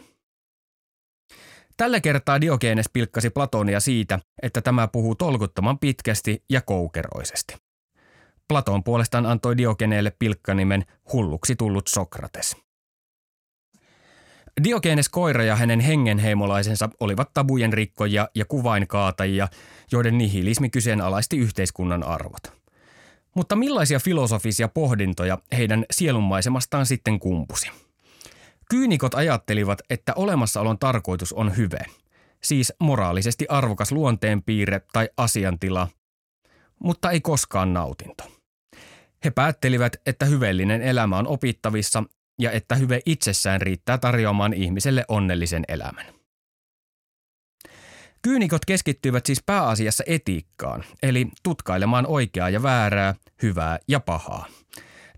Tällä 1.78 2.02
kertaa 2.02 2.42
Diogenes 2.42 2.90
pilkkasi 2.94 3.30
Platonia 3.30 3.80
siitä, 3.80 4.20
että 4.42 4.62
tämä 4.62 4.88
puhuu 4.88 5.16
tolkuttoman 5.16 5.80
pitkästi 5.80 6.44
ja 6.50 6.62
koukeroisesti. 6.62 7.56
Platon 8.48 8.84
puolestaan 8.84 9.26
antoi 9.26 9.58
Diogeneelle 9.58 10.12
pilkkanimen 10.20 10.86
hulluksi 11.14 11.56
tullut 11.56 11.88
Sokrates. 11.88 12.58
Diogenes 14.64 15.10
koira 15.10 15.44
ja 15.44 15.56
hänen 15.56 15.80
hengenheimolaisensa 15.80 16.90
olivat 17.00 17.34
tabujen 17.34 17.74
rikkoja 17.74 18.30
ja 18.36 18.46
kuvainkaatajia, 18.46 19.48
joiden 19.92 20.18
nihilismi 20.18 20.70
kyseenalaisti 20.70 21.38
yhteiskunnan 21.38 22.04
arvot. 22.04 22.65
Mutta 23.36 23.56
millaisia 23.56 24.00
filosofisia 24.00 24.68
pohdintoja 24.68 25.38
heidän 25.58 25.86
sielunmaisemastaan 25.92 26.86
sitten 26.86 27.20
kumpusi? 27.20 27.72
Kyynikot 28.70 29.14
ajattelivat, 29.14 29.82
että 29.90 30.14
olemassaolon 30.16 30.80
tarkoitus 30.80 31.34
on 31.34 31.58
hyve, 31.58 31.80
siis 32.44 32.74
moraalisesti 32.80 33.46
arvokas 33.50 33.92
luonteenpiirre 33.92 34.82
tai 34.94 35.10
asiantila, 35.18 35.88
mutta 36.80 37.12
ei 37.12 37.22
koskaan 37.22 37.74
nautinto. 37.74 38.24
He 39.26 39.32
päättelivät, 39.32 39.96
että 40.06 40.26
hyveellinen 40.26 40.82
elämä 40.82 41.18
on 41.18 41.28
opittavissa 41.28 42.04
ja 42.40 42.52
että 42.52 42.76
hyve 42.76 43.00
itsessään 43.06 43.62
riittää 43.62 43.98
tarjoamaan 43.98 44.54
ihmiselle 44.54 45.06
onnellisen 45.08 45.64
elämän. 45.68 46.15
Kyynikot 48.26 48.66
keskittyivät 48.66 49.26
siis 49.26 49.44
pääasiassa 49.46 50.04
etiikkaan, 50.08 50.84
eli 51.04 51.28
tutkailemaan 51.44 52.08
oikeaa 52.08 52.50
ja 52.50 52.64
väärää, 52.64 53.16
hyvää 53.42 53.80
ja 53.88 54.00
pahaa. 54.00 54.46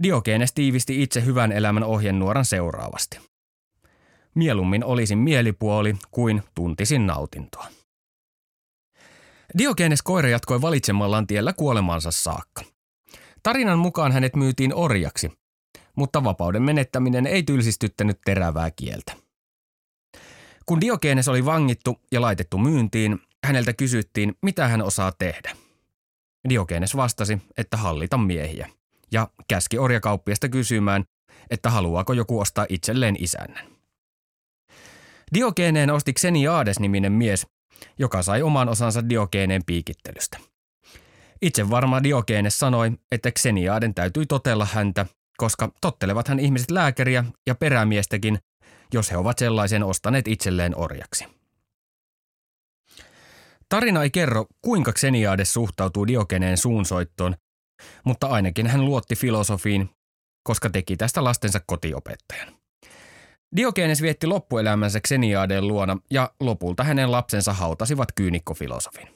Diogenes 0.04 0.54
tiivisti 0.54 1.04
itse 1.04 1.26
hyvän 1.26 1.52
elämän 1.52 1.84
ohjenuoran 1.84 2.46
seuraavasti. 2.46 3.20
Mieluummin 4.36 4.84
olisin 4.84 5.18
mielipuoli 5.18 5.96
kuin 6.12 6.44
tuntisin 6.56 7.08
nautintoa. 7.08 7.68
Diogenes 9.58 10.02
koira 10.02 10.30
jatkoi 10.30 10.62
valitsemallaan 10.62 11.28
tiellä 11.28 11.54
kuolemansa 11.54 12.12
saakka. 12.12 12.64
Tarinan 13.44 13.80
mukaan 13.80 14.12
hänet 14.12 14.36
myytiin 14.36 14.74
orjaksi, 14.76 15.32
mutta 15.96 16.24
vapauden 16.24 16.62
menettäminen 16.62 17.28
ei 17.28 17.44
tylsistyttänyt 17.44 18.18
terävää 18.26 18.72
kieltä. 18.72 19.27
Kun 20.68 20.82
Diogenes 20.82 21.28
oli 21.28 21.46
vangittu 21.46 22.02
ja 22.12 22.22
laitettu 22.22 22.58
myyntiin, 22.58 23.20
häneltä 23.46 23.74
kysyttiin, 23.74 24.36
mitä 24.42 24.68
hän 24.68 24.82
osaa 24.82 25.12
tehdä. 25.12 25.56
Diogenes 26.50 26.96
vastasi, 26.96 27.42
että 27.58 27.78
hallita 27.78 28.18
miehiä, 28.18 28.70
ja 29.12 29.28
käski 29.48 29.78
orjakauppiasta 29.78 30.50
kysymään, 30.50 31.04
että 31.50 31.70
haluaako 31.70 32.14
joku 32.14 32.40
ostaa 32.40 32.66
itselleen 32.70 33.16
isännän. 33.20 33.68
Diogeneen 35.34 35.90
osti 35.90 36.14
Xeniades-niminen 36.14 37.12
mies, 37.12 37.48
joka 38.00 38.22
sai 38.22 38.42
oman 38.42 38.70
osansa 38.70 39.10
Diogeeneen 39.10 39.62
piikittelystä. 39.66 40.38
Itse 41.42 41.70
varma 41.70 42.04
Diogenes 42.04 42.60
sanoi, 42.60 42.92
että 43.12 43.32
Xeniaden 43.32 43.94
täytyi 43.94 44.26
totella 44.26 44.68
häntä, 44.72 45.06
koska 45.38 45.72
tottelevathan 45.82 46.40
ihmiset 46.40 46.72
lääkäriä 46.72 47.26
ja 47.48 47.56
perämiestäkin, 47.56 48.40
jos 48.94 49.12
he 49.12 49.18
ovat 49.18 49.38
sellaisen 49.38 49.84
ostaneet 49.84 50.28
itselleen 50.28 50.78
orjaksi. 50.78 51.26
Tarina 53.70 54.04
ei 54.04 54.10
kerro, 54.10 54.46
kuinka 54.62 54.92
Xeniades 54.94 55.54
suhtautuu 55.54 56.08
Diogeneen 56.08 56.58
suunsoittoon, 56.58 57.36
mutta 58.04 58.28
ainakin 58.28 58.68
hän 58.68 58.86
luotti 58.86 59.16
filosofiin, 59.16 59.90
koska 60.44 60.70
teki 60.70 60.98
tästä 60.98 61.24
lastensa 61.24 61.62
kotiopettajan. 61.66 62.58
Diogenes 63.56 64.02
vietti 64.02 64.28
loppuelämänsä 64.28 65.00
Xeniadeen 65.00 65.68
luona 65.68 65.98
ja 66.12 66.34
lopulta 66.40 66.84
hänen 66.84 67.12
lapsensa 67.12 67.54
hautasivat 67.54 68.12
kyynikkofilosofin. 68.16 69.08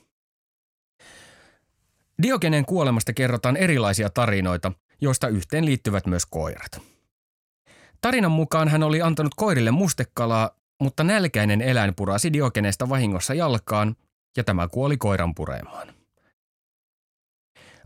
Diogeneen 2.22 2.66
kuolemasta 2.66 3.14
kerrotaan 3.14 3.58
erilaisia 3.58 4.10
tarinoita, 4.10 4.72
joista 5.02 5.28
yhteen 5.28 5.66
liittyvät 5.66 6.08
myös 6.08 6.26
koirat. 6.26 6.91
Tarinan 8.02 8.32
mukaan 8.32 8.68
hän 8.68 8.84
oli 8.84 9.02
antanut 9.02 9.36
koirille 9.36 9.72
mustekalaa, 9.72 10.50
mutta 10.82 11.04
nälkäinen 11.04 11.62
eläin 11.62 11.96
purasi 11.96 12.34
Diogeneesta 12.34 12.90
vahingossa 12.90 13.34
jalkaan 13.34 13.96
ja 14.38 14.44
tämä 14.44 14.68
kuoli 14.68 14.98
koiran 14.98 15.36
puremaan. 15.36 15.94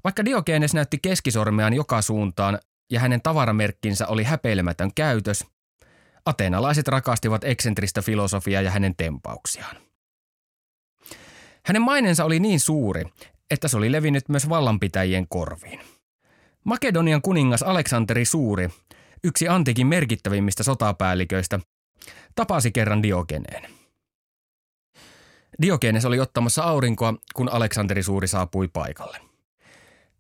Vaikka 0.04 0.26
Diogenes 0.26 0.74
näytti 0.74 1.00
keskisormeaan 1.02 1.74
joka 1.74 2.02
suuntaan 2.02 2.60
ja 2.92 3.00
hänen 3.00 3.22
tavaramerkkinsä 3.22 4.08
oli 4.08 4.24
häpeilemätön 4.24 4.92
käytös, 4.96 5.46
ateenalaiset 6.26 6.88
rakastivat 6.88 7.44
eksentristä 7.44 8.02
filosofiaa 8.02 8.62
ja 8.62 8.72
hänen 8.72 8.96
tempauksiaan. 8.96 9.76
Hänen 11.66 11.82
mainensa 11.82 12.26
oli 12.26 12.40
niin 12.40 12.60
suuri, 12.60 13.04
että 13.52 13.68
se 13.68 13.78
oli 13.78 13.92
levinnyt 13.92 14.30
myös 14.30 14.50
vallanpitäjien 14.50 15.28
korviin. 15.28 15.80
Makedonian 16.64 17.22
kuningas 17.22 17.64
Aleksanteri 17.64 18.26
Suuri, 18.26 18.70
yksi 19.26 19.48
antiikin 19.48 19.88
merkittävimmistä 19.88 20.64
sotapäälliköistä, 20.64 21.60
tapasi 22.36 22.72
kerran 22.72 23.04
Diogeneen. 23.04 23.72
Diogenes 25.62 26.06
oli 26.06 26.20
ottamassa 26.20 26.64
aurinkoa, 26.64 27.14
kun 27.36 27.50
Aleksanteri 27.50 28.04
Suuri 28.04 28.28
saapui 28.28 28.68
paikalle. 28.68 29.18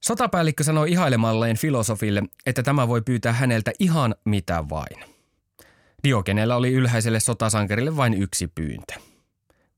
Sotapäällikkö 0.02 0.64
sanoi 0.64 0.92
ihailemalleen 0.92 1.58
filosofille, 1.58 2.24
että 2.46 2.64
tämä 2.64 2.88
voi 2.88 3.02
pyytää 3.02 3.34
häneltä 3.34 3.72
ihan 3.80 4.16
mitä 4.26 4.64
vain. 4.70 5.06
Diogeneella 6.04 6.56
oli 6.56 6.72
ylhäiselle 6.72 7.20
sotasankarille 7.20 7.98
vain 7.98 8.14
yksi 8.14 8.48
pyyntö. 8.48 8.94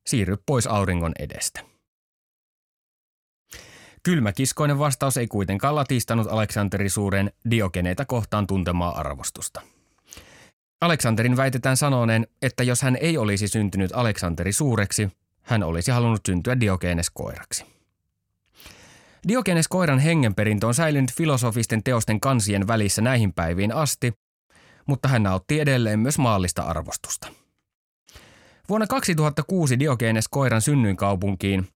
Siirry 0.07 0.37
pois 0.45 0.67
auringon 0.67 1.11
edestä. 1.19 1.76
Kylmäkiskoinen 4.07 4.79
vastaus 4.79 5.17
ei 5.17 5.27
kuitenkaan 5.27 5.75
latistanut 5.75 6.27
Aleksanteri 6.27 6.89
Suuren 6.89 7.31
Diogeneita 7.51 8.05
kohtaan 8.05 8.47
tuntemaa 8.47 8.99
arvostusta. 8.99 9.61
Aleksanterin 10.81 11.37
väitetään 11.37 11.77
sanoneen, 11.77 12.27
että 12.41 12.63
jos 12.63 12.81
hän 12.81 12.97
ei 13.01 13.17
olisi 13.17 13.47
syntynyt 13.47 13.91
Aleksanteri 13.93 14.53
Suureksi, 14.53 15.09
hän 15.41 15.63
olisi 15.63 15.91
halunnut 15.91 16.21
syntyä 16.25 16.59
Diogenes 16.59 17.09
koiraksi. 17.09 17.65
Diogenes 19.27 19.67
koiran 19.67 19.99
hengenperintö 19.99 20.67
on 20.67 20.73
säilynyt 20.73 21.13
filosofisten 21.13 21.83
teosten 21.83 22.19
kansien 22.19 22.67
välissä 22.67 23.01
näihin 23.01 23.33
päiviin 23.33 23.71
asti, 23.71 24.13
mutta 24.85 25.07
hän 25.07 25.23
nautti 25.23 25.59
edelleen 25.59 25.99
myös 25.99 26.17
maallista 26.17 26.63
arvostusta. 26.63 27.27
Vuonna 28.69 28.87
2006 28.87 29.79
Diogenes 29.79 30.27
koiran 30.27 30.61
synnyinkaupunkiin, 30.61 31.67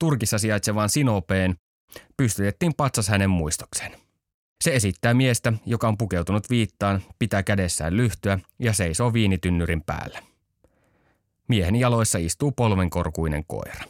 Turkissa 0.00 0.38
sijaitsevaan 0.38 0.88
Sinopeen, 0.88 1.56
pystytettiin 2.16 2.74
patsas 2.76 3.08
hänen 3.08 3.30
muistokseen. 3.30 3.92
Se 4.64 4.74
esittää 4.74 5.14
miestä, 5.14 5.52
joka 5.66 5.88
on 5.88 5.98
pukeutunut 5.98 6.50
viittaan, 6.50 7.02
pitää 7.18 7.42
kädessään 7.42 7.96
lyhtyä 7.96 8.38
ja 8.58 8.72
seisoo 8.72 9.12
viinitynnyrin 9.12 9.82
päällä. 9.82 10.22
Miehen 11.48 11.76
jaloissa 11.76 12.18
istuu 12.18 12.52
polvenkorkuinen 12.52 13.44
koira. 13.46 13.84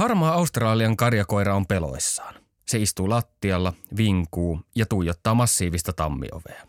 Harmaa 0.00 0.34
Australian 0.34 0.96
karjakoira 0.96 1.54
on 1.54 1.66
peloissaan. 1.66 2.34
Se 2.66 2.78
istuu 2.78 3.10
lattialla, 3.10 3.72
vinkuu 3.96 4.60
ja 4.76 4.86
tuijottaa 4.86 5.34
massiivista 5.34 5.92
tammiovea. 5.92 6.66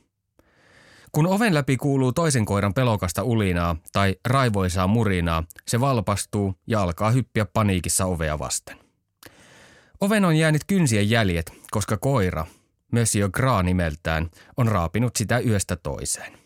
Kun 1.12 1.28
oven 1.28 1.54
läpi 1.54 1.78
kuuluu 1.78 2.12
toisen 2.12 2.46
koiran 2.46 2.74
pelokasta 2.74 3.24
ulinaa 3.24 3.76
tai 3.91 4.15
raivoisaa 4.26 4.88
murinaa, 4.88 5.44
se 5.67 5.80
valpastuu 5.80 6.56
ja 6.67 6.82
alkaa 6.82 7.12
hyppiä 7.12 7.46
paniikissa 7.46 8.06
ovea 8.06 8.39
vasten. 8.39 8.78
Oven 10.02 10.26
on 10.26 10.36
jäänyt 10.36 10.63
kynsien 10.67 11.10
jäljet, 11.10 11.54
koska 11.72 11.98
koira, 11.98 12.46
Monsieur 12.91 13.32
Gras 13.32 13.63
nimeltään, 13.63 14.30
on 14.58 14.67
raapinut 14.67 15.15
sitä 15.15 15.39
yöstä 15.39 15.76
toiseen. 15.76 16.38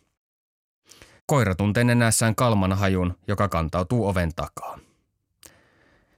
Koira 1.26 1.56
tuntee 1.56 1.84
nenässään 1.84 2.36
kalman 2.36 2.74
hajun, 2.74 3.18
joka 3.28 3.48
kantautuu 3.48 4.08
oven 4.08 4.32
takaa. 4.36 4.85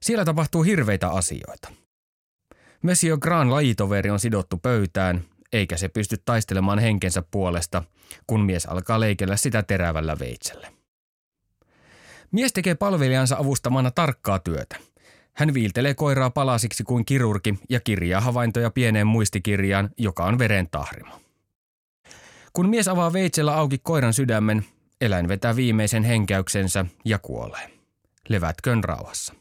Siellä 0.01 0.25
tapahtuu 0.25 0.63
hirveitä 0.63 1.09
asioita. 1.09 1.69
Monsieur 2.81 3.19
Grand 3.19 3.49
lajitoveri 3.49 4.09
on 4.09 4.19
sidottu 4.19 4.57
pöytään, 4.57 5.23
eikä 5.53 5.77
se 5.77 5.89
pysty 5.89 6.17
taistelemaan 6.25 6.79
henkensä 6.79 7.23
puolesta, 7.31 7.83
kun 8.27 8.45
mies 8.45 8.65
alkaa 8.65 8.99
leikellä 8.99 9.37
sitä 9.37 9.63
terävällä 9.63 10.19
veitsellä. 10.19 10.71
Mies 12.31 12.53
tekee 12.53 12.75
palvelijansa 12.75 13.37
avustamana 13.39 13.91
tarkkaa 13.91 14.39
työtä. 14.39 14.75
Hän 15.33 15.53
viiltelee 15.53 15.93
koiraa 15.93 16.29
palasiksi 16.29 16.83
kuin 16.83 17.05
kirurgi 17.05 17.59
ja 17.69 17.79
kirjaa 17.79 18.21
havaintoja 18.21 18.71
pieneen 18.71 19.07
muistikirjaan, 19.07 19.89
joka 19.97 20.25
on 20.25 20.39
veren 20.39 20.69
tahrimo. 20.69 21.21
Kun 22.53 22.69
mies 22.69 22.87
avaa 22.87 23.13
veitsellä 23.13 23.55
auki 23.55 23.77
koiran 23.77 24.13
sydämen, 24.13 24.65
eläin 25.01 25.27
vetää 25.27 25.55
viimeisen 25.55 26.03
henkäyksensä 26.03 26.85
ja 27.05 27.19
kuolee. 27.19 27.69
Levätköön 28.29 28.83
rauhassa. 28.83 29.33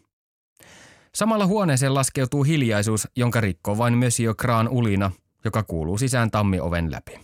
Samalla 1.16 1.46
huoneeseen 1.46 1.94
laskeutuu 1.94 2.44
hiljaisuus, 2.44 3.08
jonka 3.16 3.40
rikkoo 3.40 3.78
vain 3.78 3.98
Monsieur 3.98 4.34
Kraan 4.34 4.68
ulina, 4.68 5.10
joka 5.44 5.62
kuuluu 5.62 5.98
sisään 5.98 6.30
tammioven 6.30 6.92
läpi. 6.92 7.20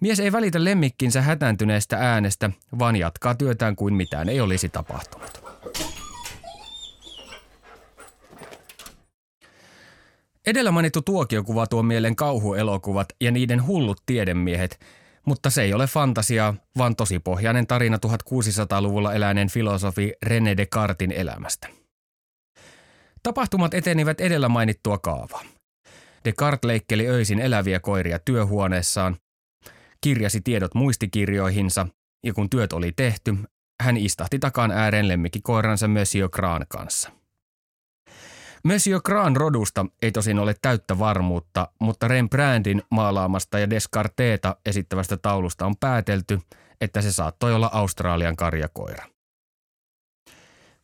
Mies 0.00 0.20
ei 0.20 0.32
välitä 0.32 0.64
lemmikkinsä 0.64 1.22
hätääntyneestä 1.22 1.96
äänestä, 1.96 2.50
vaan 2.78 2.96
jatkaa 2.96 3.34
työtään 3.34 3.76
kuin 3.76 3.94
mitään 3.94 4.28
ei 4.28 4.40
olisi 4.40 4.68
tapahtunut. 4.68 5.44
Edellä 10.46 10.70
mainittu 10.70 11.02
tuokiokuva 11.02 11.66
tuo 11.66 11.82
mieleen 11.82 12.16
kauhuelokuvat 12.16 13.08
ja 13.20 13.30
niiden 13.30 13.66
hullut 13.66 14.02
tiedemiehet, 14.06 14.80
mutta 15.26 15.50
se 15.50 15.62
ei 15.62 15.74
ole 15.74 15.86
fantasiaa, 15.86 16.54
vaan 16.78 16.96
tosipohjainen 16.96 17.66
tarina 17.66 17.98
1600-luvulla 18.06 19.14
eläneen 19.14 19.50
filosofi 19.50 20.12
René 20.26 20.56
Descartesin 20.56 21.12
elämästä– 21.12 21.68
Tapahtumat 23.24 23.74
etenivät 23.74 24.20
edellä 24.20 24.48
mainittua 24.48 24.98
kaavaa. 24.98 25.42
Descartes 26.24 26.66
leikkeli 26.66 27.08
öisin 27.08 27.38
eläviä 27.38 27.80
koiria 27.80 28.18
työhuoneessaan, 28.18 29.16
kirjasi 30.00 30.40
tiedot 30.40 30.74
muistikirjoihinsa 30.74 31.86
ja 32.26 32.34
kun 32.34 32.50
työt 32.50 32.72
oli 32.72 32.92
tehty, 32.92 33.34
hän 33.82 33.96
istahti 33.96 34.38
takan 34.38 34.70
ääreen 34.70 35.08
lemmikkikoiransa 35.08 35.88
Monsieur 35.88 36.30
Graan 36.30 36.66
kanssa. 36.68 37.10
Monsieur 38.64 39.02
Grand 39.04 39.36
rodusta 39.36 39.86
ei 40.02 40.12
tosin 40.12 40.38
ole 40.38 40.54
täyttä 40.62 40.98
varmuutta, 40.98 41.68
mutta 41.80 42.08
Rembrandtin 42.08 42.82
maalaamasta 42.90 43.58
ja 43.58 43.70
Descarteta 43.70 44.56
esittävästä 44.66 45.16
taulusta 45.16 45.66
on 45.66 45.76
päätelty, 45.76 46.40
että 46.80 47.02
se 47.02 47.12
saattoi 47.12 47.54
olla 47.54 47.70
Australian 47.72 48.36
karjakoira. 48.36 49.13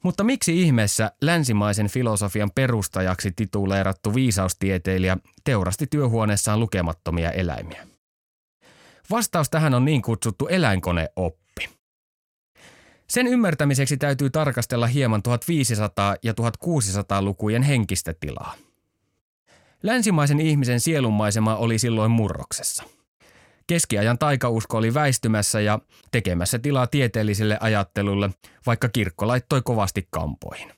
Mutta 0.05 0.25
miksi 0.25 0.63
ihmeessä 0.63 1.13
länsimaisen 1.21 1.89
filosofian 1.89 2.51
perustajaksi 2.55 3.33
tituleerattu 3.33 4.15
viisaustieteilijä 4.15 5.17
teurasti 5.45 5.87
työhuoneessaan 5.87 6.61
lukemattomia 6.61 7.31
eläimiä? 7.31 7.87
Vastaus 9.11 9.51
tähän 9.51 9.75
on 9.75 9.85
niin 9.85 10.03
kutsuttu 10.03 10.47
eläinkoneoppi. 10.47 11.69
Sen 13.09 13.27
ymmärtämiseksi 13.27 13.97
täytyy 13.97 14.31
tarkastella 14.31 14.87
hieman 14.87 15.23
1500- 15.29 16.19
ja 16.23 16.33
1600-lukujen 16.33 17.63
henkistä 17.63 18.15
tilaa. 18.21 18.55
Länsimaisen 19.83 20.41
ihmisen 20.41 20.81
sielunmaisema 20.81 21.57
oli 21.57 21.79
silloin 21.79 22.11
murroksessa. 22.11 22.85
Keskiajan 23.71 24.19
taikausko 24.19 24.77
oli 24.79 24.95
väistymässä 24.95 25.61
ja 25.61 25.79
tekemässä 26.13 26.59
tilaa 26.59 26.87
tieteelliselle 26.87 27.59
ajattelulle, 27.61 28.31
vaikka 28.67 28.89
kirkko 28.89 29.27
laittoi 29.27 29.63
kovasti 29.63 30.09
kampoihin. 30.11 30.73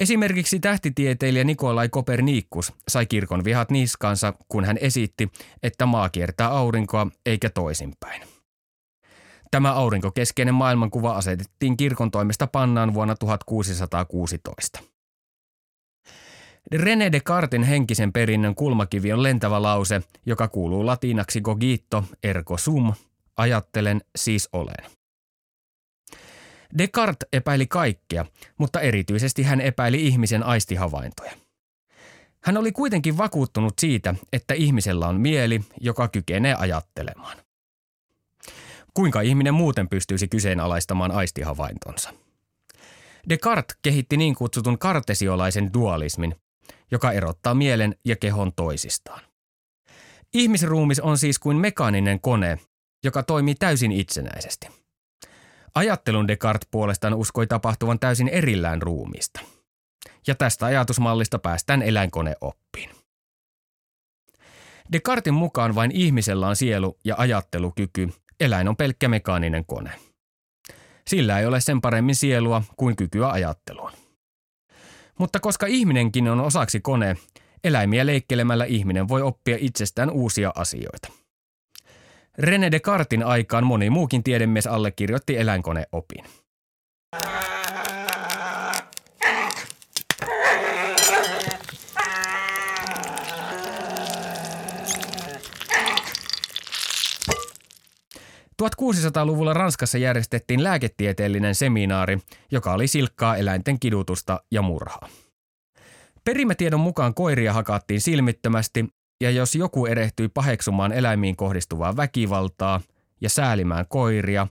Esimerkiksi 0.00 0.60
tähtitieteilijä 0.60 1.44
Nikolai 1.44 1.88
Kopernikus 1.88 2.72
sai 2.88 3.06
kirkon 3.06 3.44
vihat 3.44 3.70
niskansa, 3.70 4.34
kun 4.48 4.64
hän 4.64 4.78
esitti, 4.80 5.28
että 5.62 5.86
maa 5.86 6.08
kiertää 6.08 6.48
aurinkoa 6.48 7.06
eikä 7.26 7.50
toisinpäin. 7.50 8.22
Tämä 9.50 9.72
aurinkokeskeinen 9.72 10.54
maailmankuva 10.54 11.16
asetettiin 11.16 11.76
kirkon 11.76 12.10
toimesta 12.10 12.46
pannaan 12.46 12.94
vuonna 12.94 13.14
1616. 13.14 14.91
René 16.74 17.12
Descartesin 17.12 17.62
henkisen 17.62 18.12
perinnön 18.12 18.54
kulmakivi 18.54 19.12
on 19.12 19.22
lentävä 19.22 19.62
lause, 19.62 20.02
joka 20.26 20.48
kuuluu 20.48 20.86
latinaksi 20.86 21.40
cogito 21.40 22.04
ergo 22.22 22.56
sum, 22.56 22.94
ajattelen 23.36 24.00
siis 24.16 24.48
olen. 24.52 24.90
Descartes 26.78 27.28
epäili 27.32 27.66
kaikkea, 27.66 28.26
mutta 28.58 28.80
erityisesti 28.80 29.42
hän 29.42 29.60
epäili 29.60 30.06
ihmisen 30.06 30.42
aistihavaintoja. 30.42 31.32
Hän 32.44 32.56
oli 32.56 32.72
kuitenkin 32.72 33.18
vakuuttunut 33.18 33.78
siitä, 33.78 34.14
että 34.32 34.54
ihmisellä 34.54 35.08
on 35.08 35.20
mieli, 35.20 35.60
joka 35.80 36.08
kykenee 36.08 36.54
ajattelemaan. 36.54 37.36
Kuinka 38.94 39.20
ihminen 39.20 39.54
muuten 39.54 39.88
pystyisi 39.88 40.28
kyseenalaistamaan 40.28 41.10
aistihavaintonsa? 41.10 42.14
Descartes 43.28 43.76
kehitti 43.82 44.16
niin 44.16 44.34
kutsutun 44.34 44.78
kartesiolaisen 44.78 45.72
dualismin, 45.74 46.34
joka 46.92 47.12
erottaa 47.12 47.54
mielen 47.54 47.96
ja 48.04 48.16
kehon 48.16 48.52
toisistaan. 48.52 49.20
Ihmisruumis 50.34 51.00
on 51.00 51.18
siis 51.18 51.38
kuin 51.38 51.56
mekaaninen 51.56 52.20
kone, 52.20 52.58
joka 53.04 53.22
toimii 53.22 53.54
täysin 53.54 53.92
itsenäisesti. 53.92 54.68
Ajattelun 55.74 56.28
Descartes 56.28 56.68
puolestaan 56.70 57.14
uskoi 57.14 57.46
tapahtuvan 57.46 57.98
täysin 57.98 58.28
erillään 58.28 58.82
ruumiista. 58.82 59.40
Ja 60.26 60.34
tästä 60.34 60.66
ajatusmallista 60.66 61.38
päästään 61.38 61.82
eläinkoneoppiin. 61.82 62.90
Descartesin 64.92 65.34
mukaan 65.34 65.74
vain 65.74 65.90
ihmisellä 65.90 66.48
on 66.48 66.56
sielu 66.56 66.98
ja 67.04 67.14
ajattelukyky, 67.18 68.08
eläin 68.40 68.68
on 68.68 68.76
pelkkä 68.76 69.08
mekaaninen 69.08 69.64
kone. 69.64 69.92
Sillä 71.06 71.38
ei 71.38 71.46
ole 71.46 71.60
sen 71.60 71.80
paremmin 71.80 72.14
sielua 72.14 72.62
kuin 72.76 72.96
kykyä 72.96 73.28
ajatteluun. 73.28 74.01
Mutta 75.18 75.40
koska 75.40 75.66
ihminenkin 75.66 76.28
on 76.28 76.40
osaksi 76.40 76.80
kone, 76.80 77.16
eläimiä 77.64 78.06
leikkelemällä 78.06 78.64
ihminen 78.64 79.08
voi 79.08 79.22
oppia 79.22 79.56
itsestään 79.60 80.10
uusia 80.10 80.52
asioita. 80.54 81.08
René 82.38 82.70
Descartin 82.70 83.22
aikaan 83.22 83.66
moni 83.66 83.90
muukin 83.90 84.22
tiedemies 84.22 84.66
allekirjoitti 84.66 85.36
eläinkoneopin. 85.36 86.24
1600-luvulla 98.68 99.52
Ranskassa 99.52 99.98
järjestettiin 99.98 100.64
lääketieteellinen 100.64 101.54
seminaari, 101.54 102.18
joka 102.50 102.72
oli 102.72 102.86
silkkaa 102.86 103.36
eläinten 103.36 103.80
kidutusta 103.80 104.40
ja 104.50 104.62
murhaa. 104.62 105.08
Perimätiedon 106.24 106.80
mukaan 106.80 107.14
koiria 107.14 107.52
hakattiin 107.52 108.00
silmittömästi, 108.00 108.84
ja 109.22 109.30
jos 109.30 109.54
joku 109.54 109.86
erehtyi 109.86 110.28
paheksumaan 110.28 110.92
eläimiin 110.92 111.36
kohdistuvaa 111.36 111.96
väkivaltaa 111.96 112.80
ja 113.20 113.28
säälimään 113.28 113.86
koiria, 113.88 114.46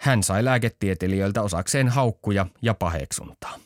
hän 0.00 0.22
sai 0.22 0.44
lääketieteilijöiltä 0.44 1.42
osakseen 1.42 1.88
haukkuja 1.88 2.46
ja 2.62 2.74
paheksuntaa. 2.74 3.58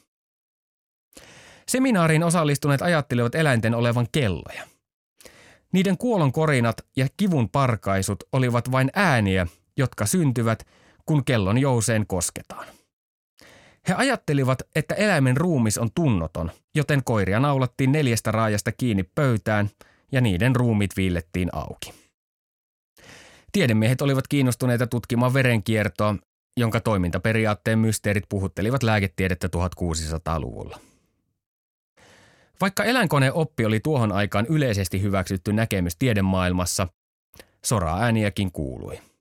Seminaariin 1.69 2.23
osallistuneet 2.23 2.83
ajattelivat 2.83 3.35
eläinten 3.35 3.75
olevan 3.75 4.07
kelloja. 4.13 4.63
Niiden 5.73 5.99
kuolon 5.99 6.33
korinat 6.33 6.77
ja 6.97 7.07
kivun 7.17 7.49
parkaisut 7.49 8.25
olivat 8.33 8.73
vain 8.73 8.91
ääniä, 8.95 9.47
jotka 9.77 10.07
syntyvät, 10.07 10.67
kun 11.07 11.25
kellon 11.25 11.59
jouseen 11.59 12.07
kosketaan. 12.07 12.67
He 13.89 13.95
ajattelivat, 13.95 14.63
että 14.75 14.95
eläimen 14.95 15.37
ruumis 15.37 15.79
on 15.79 15.89
tunnoton, 15.95 16.51
joten 16.75 17.05
koiria 17.05 17.41
naulattiin 17.41 17.93
neljästä 17.93 18.33
raajasta 18.33 18.73
kiinni 18.73 19.03
pöytään 19.15 19.71
ja 20.13 20.21
niiden 20.21 20.57
ruumit 20.57 20.97
viillettiin 20.97 21.49
auki. 21.53 21.95
Tiedemiehet 23.53 24.03
olivat 24.03 24.29
kiinnostuneita 24.29 24.87
tutkimaan 24.87 25.35
verenkiertoa, 25.35 26.17
jonka 26.57 26.81
toimintaperiaatteen 26.81 27.79
mysteerit 27.79 28.25
puhuttelivat 28.29 28.83
lääketiedettä 28.83 29.49
1600-luvulla. 29.57 30.79
Vaikka 32.61 32.85
eläinkoneoppi 32.85 33.65
oli 33.65 33.81
tuohon 33.81 34.13
aikaan 34.13 34.47
yleisesti 34.47 35.03
hyväksytty 35.03 35.53
näkemys 35.53 35.97
tiedemaailmassa, 35.97 36.89
soraa 37.65 38.01
ääniäkin 38.01 38.53
kuului– 38.53 38.99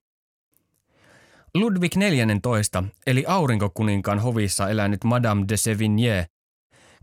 Ludwig 1.58 1.94
XIV, 1.94 2.84
eli 3.08 3.24
aurinkokuninkaan 3.28 4.20
hovissa 4.20 4.70
elänyt 4.70 5.04
Madame 5.04 5.46
de 5.50 5.56
Sevigné, 5.58 6.26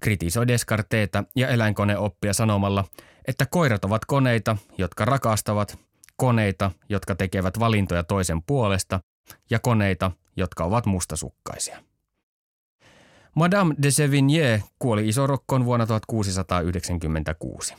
kritisoi 0.01 0.49
Descarteta 0.49 1.25
ja 1.37 1.49
eläinkoneoppia 1.49 2.33
sanomalla, 2.33 2.85
että 3.27 3.47
koirat 3.47 3.85
ovat 3.85 4.05
koneita, 4.05 4.57
jotka 4.79 5.05
rakastavat, 5.05 5.79
koneita, 6.17 6.71
jotka 6.89 7.15
tekevät 7.15 7.59
valintoja 7.59 8.05
toisen 8.05 8.43
puolesta 8.43 9.01
ja 9.51 9.59
koneita, 9.59 10.11
jotka 10.37 10.65
ovat 10.65 10.87
mustasukkaisia. 10.87 11.83
Madame 13.35 13.75
de 13.83 13.91
Sevigné 13.91 14.63
kuoli 14.79 15.09
isorokkoon 15.09 15.65
vuonna 15.65 15.87
1696. 15.87 17.75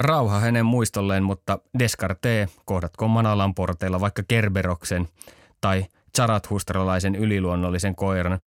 Rauha 0.00 0.38
hänen 0.38 0.66
muistolleen, 0.66 1.22
mutta 1.22 1.58
Descartes 1.78 2.50
kohdatkoon 2.64 3.10
Manalan 3.10 3.54
porteilla 3.54 4.00
vaikka 4.00 4.22
Kerberoksen 4.28 5.08
tai 5.60 5.86
charathustralaisen 6.16 7.14
yliluonnollisen 7.14 7.94
koiran, 7.94 8.38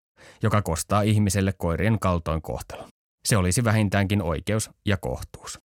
joka 0.43 0.63
kostaa 0.63 1.03
ihmiselle 1.03 1.53
koirien 1.59 1.99
kaltoinkohtelun. 1.99 2.89
Se 3.29 3.37
olisi 3.37 3.65
vähintäänkin 3.65 4.23
oikeus 4.23 4.71
ja 4.87 4.97
kohtuus. 4.97 5.59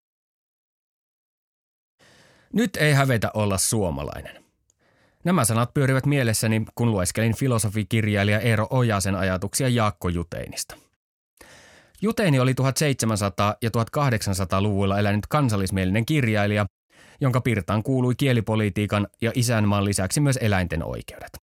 Nyt 2.53 2.75
ei 2.75 2.93
hävetä 2.93 3.31
olla 3.33 3.57
suomalainen. 3.57 4.43
Nämä 5.23 5.45
sanat 5.45 5.73
pyörivät 5.73 6.05
mielessäni, 6.05 6.65
kun 6.75 6.91
lueskelin 6.91 7.36
filosofikirjailija 7.36 8.39
Eero 8.39 8.67
Ojasen 8.69 9.15
ajatuksia 9.15 9.69
Jaakko 9.69 10.10
Juteinista. 10.10 10.77
Juteini 12.01 12.39
oli 12.39 12.53
1700- 12.53 13.57
ja 13.62 13.69
1800-luvuilla 13.69 14.99
elänyt 14.99 15.27
kansallismielinen 15.27 16.05
kirjailija, 16.05 16.65
jonka 17.19 17.41
pirtaan 17.41 17.84
kuului 17.84 18.15
kielipolitiikan 18.15 19.08
ja 19.21 19.32
isänmaan 19.36 19.86
lisäksi 19.86 20.19
myös 20.19 20.39
eläinten 20.41 20.84
oikeudet. 20.84 21.38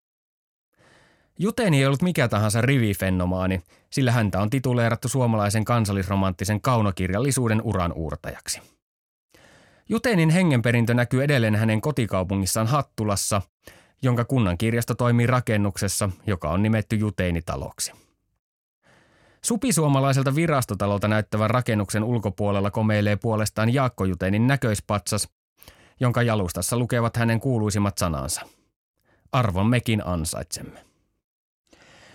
Juteni 1.39 1.79
ei 1.79 1.87
ollut 1.87 2.03
mikä 2.03 2.29
tahansa 2.29 2.61
rivifennomaani, 2.61 3.63
sillä 3.91 4.13
häntä 4.13 4.41
on 4.41 4.51
tituleerattu 4.51 5.09
suomalaisen 5.09 5.65
kansallisromanttisen 5.65 6.61
kaunokirjallisuuden 6.61 7.63
uran 7.63 7.93
uurtajaksi. 7.93 8.61
Jutenin 9.89 10.31
hengenperintö 10.31 10.95
näkyy 10.95 11.23
edelleen 11.23 11.57
hänen 11.57 11.81
kotikaupungissaan 11.81 12.67
Hattulassa, 12.67 13.43
jonka 14.03 14.25
kunnan 14.25 14.59
kirjasto 14.59 14.95
toimii 14.95 15.27
rakennuksessa, 15.27 16.11
joka 16.27 16.51
on 16.51 16.63
nimetty 16.63 16.97
Juteinitaloksi. 16.97 17.93
Supisuomalaiselta 19.45 20.35
virastotalolta 20.35 21.09
näyttävän 21.09 21.51
rakennuksen 21.51 22.05
ulkopuolella 22.05 22.71
komeilee 22.71 23.17
puolestaan 23.17 23.75
Jaakko 23.75 24.05
Jutenin 24.05 24.47
näköispatsas, 24.47 25.29
jonka 26.03 26.23
jalustassa 26.23 26.79
lukevat 26.79 27.17
hänen 27.17 27.41
kuuluisimmat 27.41 27.99
sanansa. 27.99 28.41
Arvon 29.33 29.67
mekin 29.67 30.07
ansaitsemme. 30.07 30.85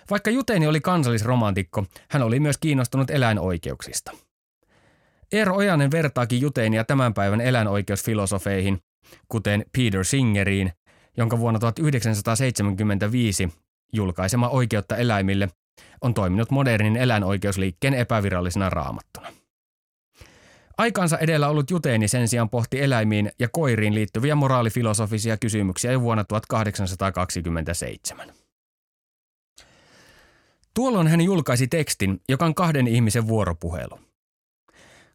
Vaikka 0.10 0.32
Juteeni 0.32 0.68
oli 0.68 0.82
kansallisromantikko, 0.82 1.86
hän 2.10 2.22
oli 2.22 2.40
myös 2.40 2.58
kiinnostunut 2.58 3.10
eläinoikeuksista. 3.10 4.12
Eero 5.32 5.56
Ojanen 5.56 5.92
vertaakin 5.92 6.42
Juteenia 6.42 6.84
tämän 6.84 7.14
päivän 7.14 7.42
eläinoikeusfilosofeihin, 7.42 8.80
kuten 9.28 9.66
Peter 9.78 10.06
Singeriin, 10.06 10.72
jonka 11.18 11.40
vuonna 11.40 11.60
1975 11.60 13.50
julkaisema 13.94 14.50
Oikeutta 14.50 14.98
eläimille 14.98 15.50
on 16.02 16.14
toiminut 16.14 16.52
modernin 16.52 16.98
eläinoikeusliikkeen 16.98 17.94
epävirallisena 17.94 18.70
raamattuna. 18.70 19.37
Aikansa 20.78 21.18
edellä 21.18 21.50
ollut 21.50 21.72
Juteeni 21.72 22.08
sen 22.08 22.28
sijaan 22.28 22.50
pohti 22.50 22.82
eläimiin 22.82 23.32
ja 23.40 23.50
koiriin 23.52 23.96
liittyviä 23.96 24.36
moraalifilosofisia 24.36 25.38
kysymyksiä 25.38 25.92
jo 25.92 26.02
vuonna 26.02 26.24
1827. 26.24 28.34
Tuolloin 30.74 31.08
hän 31.08 31.22
julkaisi 31.22 31.68
tekstin, 31.68 32.22
joka 32.30 32.46
on 32.46 32.56
kahden 32.56 32.88
ihmisen 32.88 33.28
vuoropuhelu. 33.28 34.00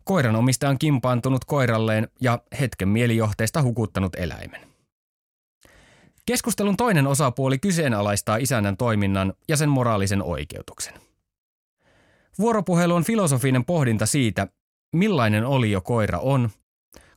Koiran 0.05 0.37
omistaja 0.37 0.71
on 0.71 0.79
kimpaantunut 0.79 1.45
koiralleen 1.45 2.09
ja 2.21 2.39
hetken 2.61 2.89
mielijohteesta 2.89 3.63
hukuttanut 3.63 4.15
eläimen. 4.15 4.61
Keskustelun 6.27 6.77
toinen 6.77 7.07
osapuoli 7.07 7.59
kyseenalaistaa 7.59 8.37
isännän 8.37 8.77
toiminnan 8.77 9.35
ja 9.49 9.57
sen 9.57 9.69
moraalisen 9.69 10.23
oikeutuksen. 10.23 10.95
Vuoropuhelu 12.39 12.95
on 12.95 13.05
filosofinen 13.05 13.65
pohdinta 13.65 14.07
siitä, 14.07 14.49
millainen 14.93 15.47
olio 15.47 15.81
koira 15.81 16.19
on, 16.19 16.51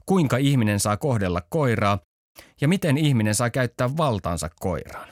kuinka 0.05 0.37
ihminen 0.37 0.79
saa 0.79 0.97
kohdella 0.97 1.41
koiraa 1.49 1.99
ja 2.61 2.67
miten 2.67 2.97
ihminen 2.97 3.35
saa 3.35 3.49
käyttää 3.49 3.97
valtaansa 3.97 4.49
koiraan. 4.59 5.07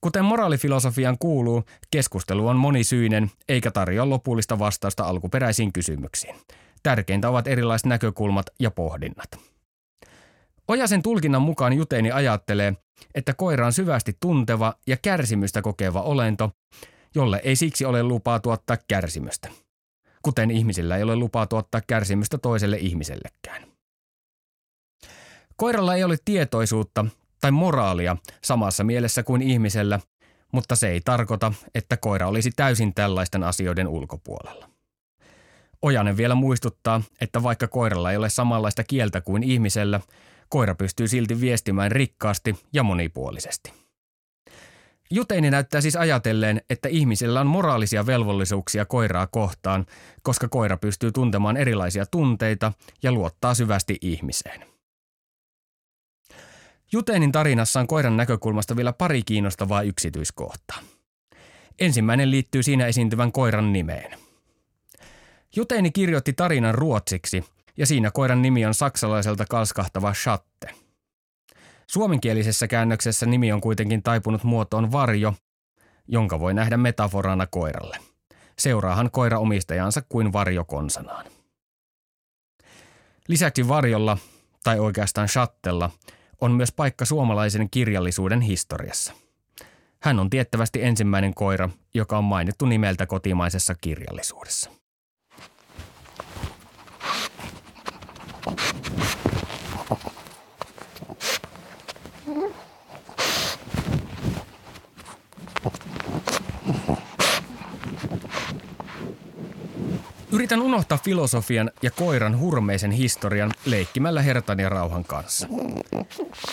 Kuten 0.00 0.24
moraalifilosofian 0.24 1.18
kuuluu, 1.18 1.64
keskustelu 1.90 2.48
on 2.48 2.56
monisyinen 2.56 3.30
eikä 3.48 3.70
tarjoa 3.70 4.10
lopullista 4.10 4.58
vastausta 4.58 5.04
alkuperäisiin 5.04 5.72
kysymyksiin. 5.72 6.36
Tärkeintä 6.82 7.28
ovat 7.28 7.46
erilaiset 7.46 7.86
näkökulmat 7.86 8.46
ja 8.60 8.70
pohdinnat. 8.70 9.28
Ojasen 10.68 11.02
tulkinnan 11.02 11.42
mukaan 11.42 11.72
Juteeni 11.72 12.10
ajattelee, 12.10 12.74
että 13.14 13.34
koira 13.34 13.66
on 13.66 13.72
syvästi 13.72 14.16
tunteva 14.20 14.74
ja 14.86 14.96
kärsimystä 15.02 15.62
kokeva 15.62 16.02
olento, 16.02 16.50
jolle 17.14 17.40
ei 17.44 17.56
siksi 17.56 17.84
ole 17.84 18.02
lupaa 18.02 18.40
tuottaa 18.40 18.76
kärsimystä. 18.88 19.48
Kuten 20.22 20.50
ihmisillä 20.50 20.96
ei 20.96 21.02
ole 21.02 21.16
lupaa 21.16 21.46
tuottaa 21.46 21.80
kärsimystä 21.86 22.38
toiselle 22.38 22.76
ihmisellekään. 22.76 23.62
Koiralla 25.56 25.94
ei 25.94 26.04
ole 26.04 26.16
tietoisuutta 26.24 27.06
tai 27.40 27.50
moraalia 27.50 28.16
samassa 28.44 28.84
mielessä 28.84 29.22
kuin 29.22 29.42
ihmisellä, 29.42 30.00
mutta 30.52 30.76
se 30.76 30.88
ei 30.88 31.00
tarkoita, 31.00 31.52
että 31.74 31.96
koira 31.96 32.28
olisi 32.28 32.50
täysin 32.56 32.94
tällaisten 32.94 33.44
asioiden 33.44 33.88
ulkopuolella. 33.88 34.70
Ojanen 35.82 36.16
vielä 36.16 36.34
muistuttaa, 36.34 37.02
että 37.20 37.42
vaikka 37.42 37.68
koiralla 37.68 38.10
ei 38.10 38.16
ole 38.16 38.30
samanlaista 38.30 38.84
kieltä 38.84 39.20
kuin 39.20 39.42
ihmisellä, 39.42 40.00
koira 40.48 40.74
pystyy 40.74 41.08
silti 41.08 41.40
viestimään 41.40 41.92
rikkaasti 41.92 42.56
ja 42.72 42.82
monipuolisesti. 42.82 43.79
Juteini 45.10 45.50
näyttää 45.50 45.80
siis 45.80 45.96
ajatelleen, 45.96 46.62
että 46.70 46.88
ihmisillä 46.88 47.40
on 47.40 47.46
moraalisia 47.46 48.06
velvollisuuksia 48.06 48.84
koiraa 48.84 49.26
kohtaan, 49.26 49.86
koska 50.22 50.48
koira 50.48 50.76
pystyy 50.76 51.12
tuntemaan 51.12 51.56
erilaisia 51.56 52.06
tunteita 52.06 52.72
ja 53.02 53.12
luottaa 53.12 53.54
syvästi 53.54 53.98
ihmiseen. 54.00 54.66
Juteinin 56.92 57.32
tarinassa 57.32 57.80
on 57.80 57.86
koiran 57.86 58.16
näkökulmasta 58.16 58.76
vielä 58.76 58.92
pari 58.92 59.22
kiinnostavaa 59.22 59.82
yksityiskohtaa. 59.82 60.78
Ensimmäinen 61.78 62.30
liittyy 62.30 62.62
siinä 62.62 62.86
esiintyvän 62.86 63.32
koiran 63.32 63.72
nimeen. 63.72 64.18
Juteini 65.56 65.90
kirjoitti 65.90 66.32
tarinan 66.32 66.74
ruotsiksi 66.74 67.44
ja 67.76 67.86
siinä 67.86 68.10
koiran 68.10 68.42
nimi 68.42 68.66
on 68.66 68.74
saksalaiselta 68.74 69.44
kalskahtava 69.48 70.14
Schatte. 70.14 70.74
Suomenkielisessä 71.90 72.68
käännöksessä 72.68 73.26
nimi 73.26 73.52
on 73.52 73.60
kuitenkin 73.60 74.02
taipunut 74.02 74.44
muotoon 74.44 74.92
varjo, 74.92 75.34
jonka 76.08 76.40
voi 76.40 76.54
nähdä 76.54 76.76
metaforana 76.76 77.46
koiralle. 77.46 77.98
Seuraahan 78.58 79.10
koira 79.10 79.38
omistajansa 79.38 80.02
kuin 80.08 80.32
varjo 80.32 80.64
konsanaan. 80.64 81.26
Lisäksi 83.28 83.68
varjolla, 83.68 84.18
tai 84.64 84.78
oikeastaan 84.78 85.28
shattella, 85.28 85.90
on 86.40 86.52
myös 86.52 86.72
paikka 86.72 87.04
suomalaisen 87.04 87.70
kirjallisuuden 87.70 88.40
historiassa. 88.40 89.12
Hän 90.02 90.18
on 90.20 90.30
tiettävästi 90.30 90.82
ensimmäinen 90.82 91.34
koira, 91.34 91.70
joka 91.94 92.18
on 92.18 92.24
mainittu 92.24 92.66
nimeltä 92.66 93.06
kotimaisessa 93.06 93.74
kirjallisuudessa. 93.74 94.79
Yritän 110.40 110.62
unohtaa 110.62 110.98
filosofian 110.98 111.70
ja 111.82 111.90
koiran 111.90 112.38
hurmeisen 112.38 112.90
historian 112.90 113.50
leikkimällä 113.64 114.22
Hertan 114.22 114.60
ja 114.60 114.68
Rauhan 114.68 115.04
kanssa. 115.04 115.48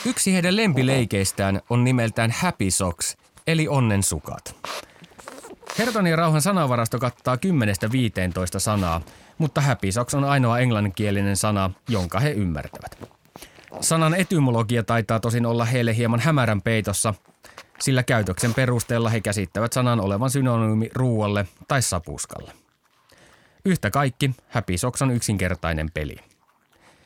Yksi 0.06 0.34
heidän 0.34 0.56
lempileikeistään 0.56 1.62
on 1.70 1.84
nimeltään 1.84 2.32
Happy 2.32 2.72
Socks, 2.72 3.18
eli 3.48 3.68
onnen 3.68 4.04
sukat. 4.04 4.56
Hertan 5.78 6.08
ja 6.08 6.16
Rauhan 6.16 6.42
sanavarasto 6.42 7.00
kattaa 7.00 7.36
10-15 7.36 7.40
sanaa, 8.58 9.02
mutta 9.38 9.62
Happy 9.62 9.92
Socks 9.92 10.14
on 10.14 10.24
ainoa 10.24 10.60
englanninkielinen 10.60 11.38
sana, 11.38 11.72
jonka 11.90 12.20
he 12.20 12.32
ymmärtävät. 12.32 13.10
Sanan 13.82 14.14
etymologia 14.14 14.84
taitaa 14.84 15.20
tosin 15.20 15.46
olla 15.46 15.66
heille 15.66 15.96
hieman 15.96 16.20
hämärän 16.20 16.62
peitossa, 16.62 17.14
sillä 17.80 18.04
käytöksen 18.04 18.54
perusteella 18.54 19.10
he 19.10 19.22
käsittävät 19.22 19.74
sanan 19.74 20.00
olevan 20.00 20.30
synonyymi 20.30 20.90
ruualle 20.96 21.46
tai 21.68 21.82
sapuskalle. 21.82 22.67
Yhtä 23.68 23.92
kaikki, 23.92 24.32
Happy 24.50 24.78
Socks 24.78 25.02
on 25.02 25.12
yksinkertainen 25.12 25.92
peli. 25.94 26.16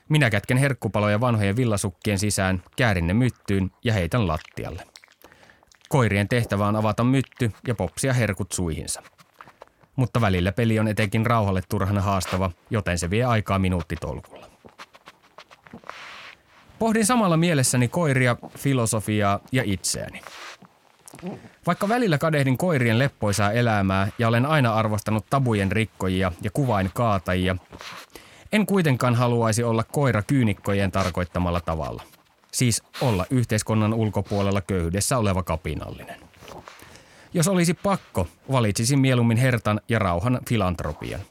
Minä 0.10 0.30
kätken 0.30 0.58
herkkupaloja 0.58 1.19
vanhojen 1.19 1.56
villasukkien 1.56 2.19
sisään, 2.19 2.63
käärin 2.78 3.08
ne 3.08 3.13
myttyyn 3.13 3.71
ja 3.84 3.93
heitän 3.93 4.28
lattialle. 4.28 4.84
Koirien 5.89 6.28
tehtävä 6.28 6.67
on 6.67 6.76
avata 6.76 7.04
mytty 7.04 7.52
ja 7.67 7.76
popsia 7.76 8.13
herkut 8.13 8.52
suihinsa. 8.52 9.04
Mutta 9.95 10.21
välillä 10.21 10.52
peli 10.52 10.80
on 10.80 10.88
etenkin 10.88 11.26
rauhalle 11.26 11.62
turhan 11.69 11.97
haastava, 11.97 12.52
joten 12.69 12.97
se 12.97 13.10
vie 13.10 13.24
aikaa 13.24 13.60
minuuttitolkulla. 13.60 14.47
Pohdin 16.80 17.06
samalla 17.06 17.38
mielessäni 17.38 17.88
koiria, 17.88 18.36
filosofiaa 18.58 19.39
ja 19.52 19.63
itseäni. 19.65 20.21
Vaikka 21.67 21.89
välillä 21.89 22.17
kadehdin 22.17 22.57
koirien 22.57 22.99
leppoisaa 22.99 23.51
elämää 23.51 24.07
ja 24.19 24.27
olen 24.27 24.45
aina 24.45 24.73
arvostanut 24.73 25.25
tabujen 25.29 25.71
rikkojia 25.71 26.31
ja 26.41 26.51
kuvain 26.51 26.89
kaatajia, 26.93 27.55
en 28.51 28.65
kuitenkaan 28.65 29.15
haluaisi 29.15 29.63
olla 29.63 29.84
koira 29.84 30.21
kyynikkojen 30.23 30.91
tarkoittamalla 30.91 31.62
tavalla. 31.62 32.03
Siis 32.51 32.84
olla 33.01 33.25
yhteiskunnan 33.29 33.93
ulkopuolella 33.93 34.62
köyhyydessä 34.62 35.17
oleva 35.17 35.43
kapinallinen. 35.43 36.19
Jos 37.34 37.47
olisi 37.47 37.73
pakko, 37.73 38.27
valitsisin 38.51 38.99
mieluummin 38.99 39.38
hertan 39.38 39.81
ja 39.89 39.99
rauhan 39.99 40.39
filantropian. 40.49 41.21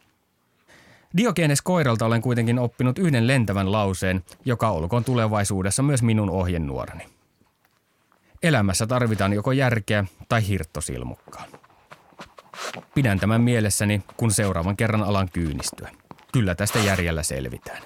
Diogenes 1.17 1.63
koiralta 1.63 2.07
olen 2.07 2.23
kuitenkin 2.23 2.59
oppinut 2.59 2.99
yhden 2.99 3.27
lentävän 3.27 3.73
lauseen, 3.73 4.25
joka 4.45 4.71
olkoon 4.71 5.05
tulevaisuudessa 5.05 5.83
myös 5.83 6.03
minun 6.03 6.31
ohjenuorani. 6.31 7.20
Elämässä 8.43 8.87
tarvitaan 8.87 9.33
joko 9.33 9.53
järkeä 9.53 10.05
tai 10.29 10.49
hirttosilmukkaa. 10.49 11.45
Pidän 12.95 13.21
tämän 13.21 13.41
mielessäni, 13.41 14.03
kun 14.17 14.31
seuraavan 14.31 14.77
kerran 14.77 15.03
alan 15.03 15.29
kyynistyä. 15.33 15.91
Kyllä 16.33 16.55
tästä 16.55 16.79
järjellä 16.79 17.23
selvitään. 17.23 17.83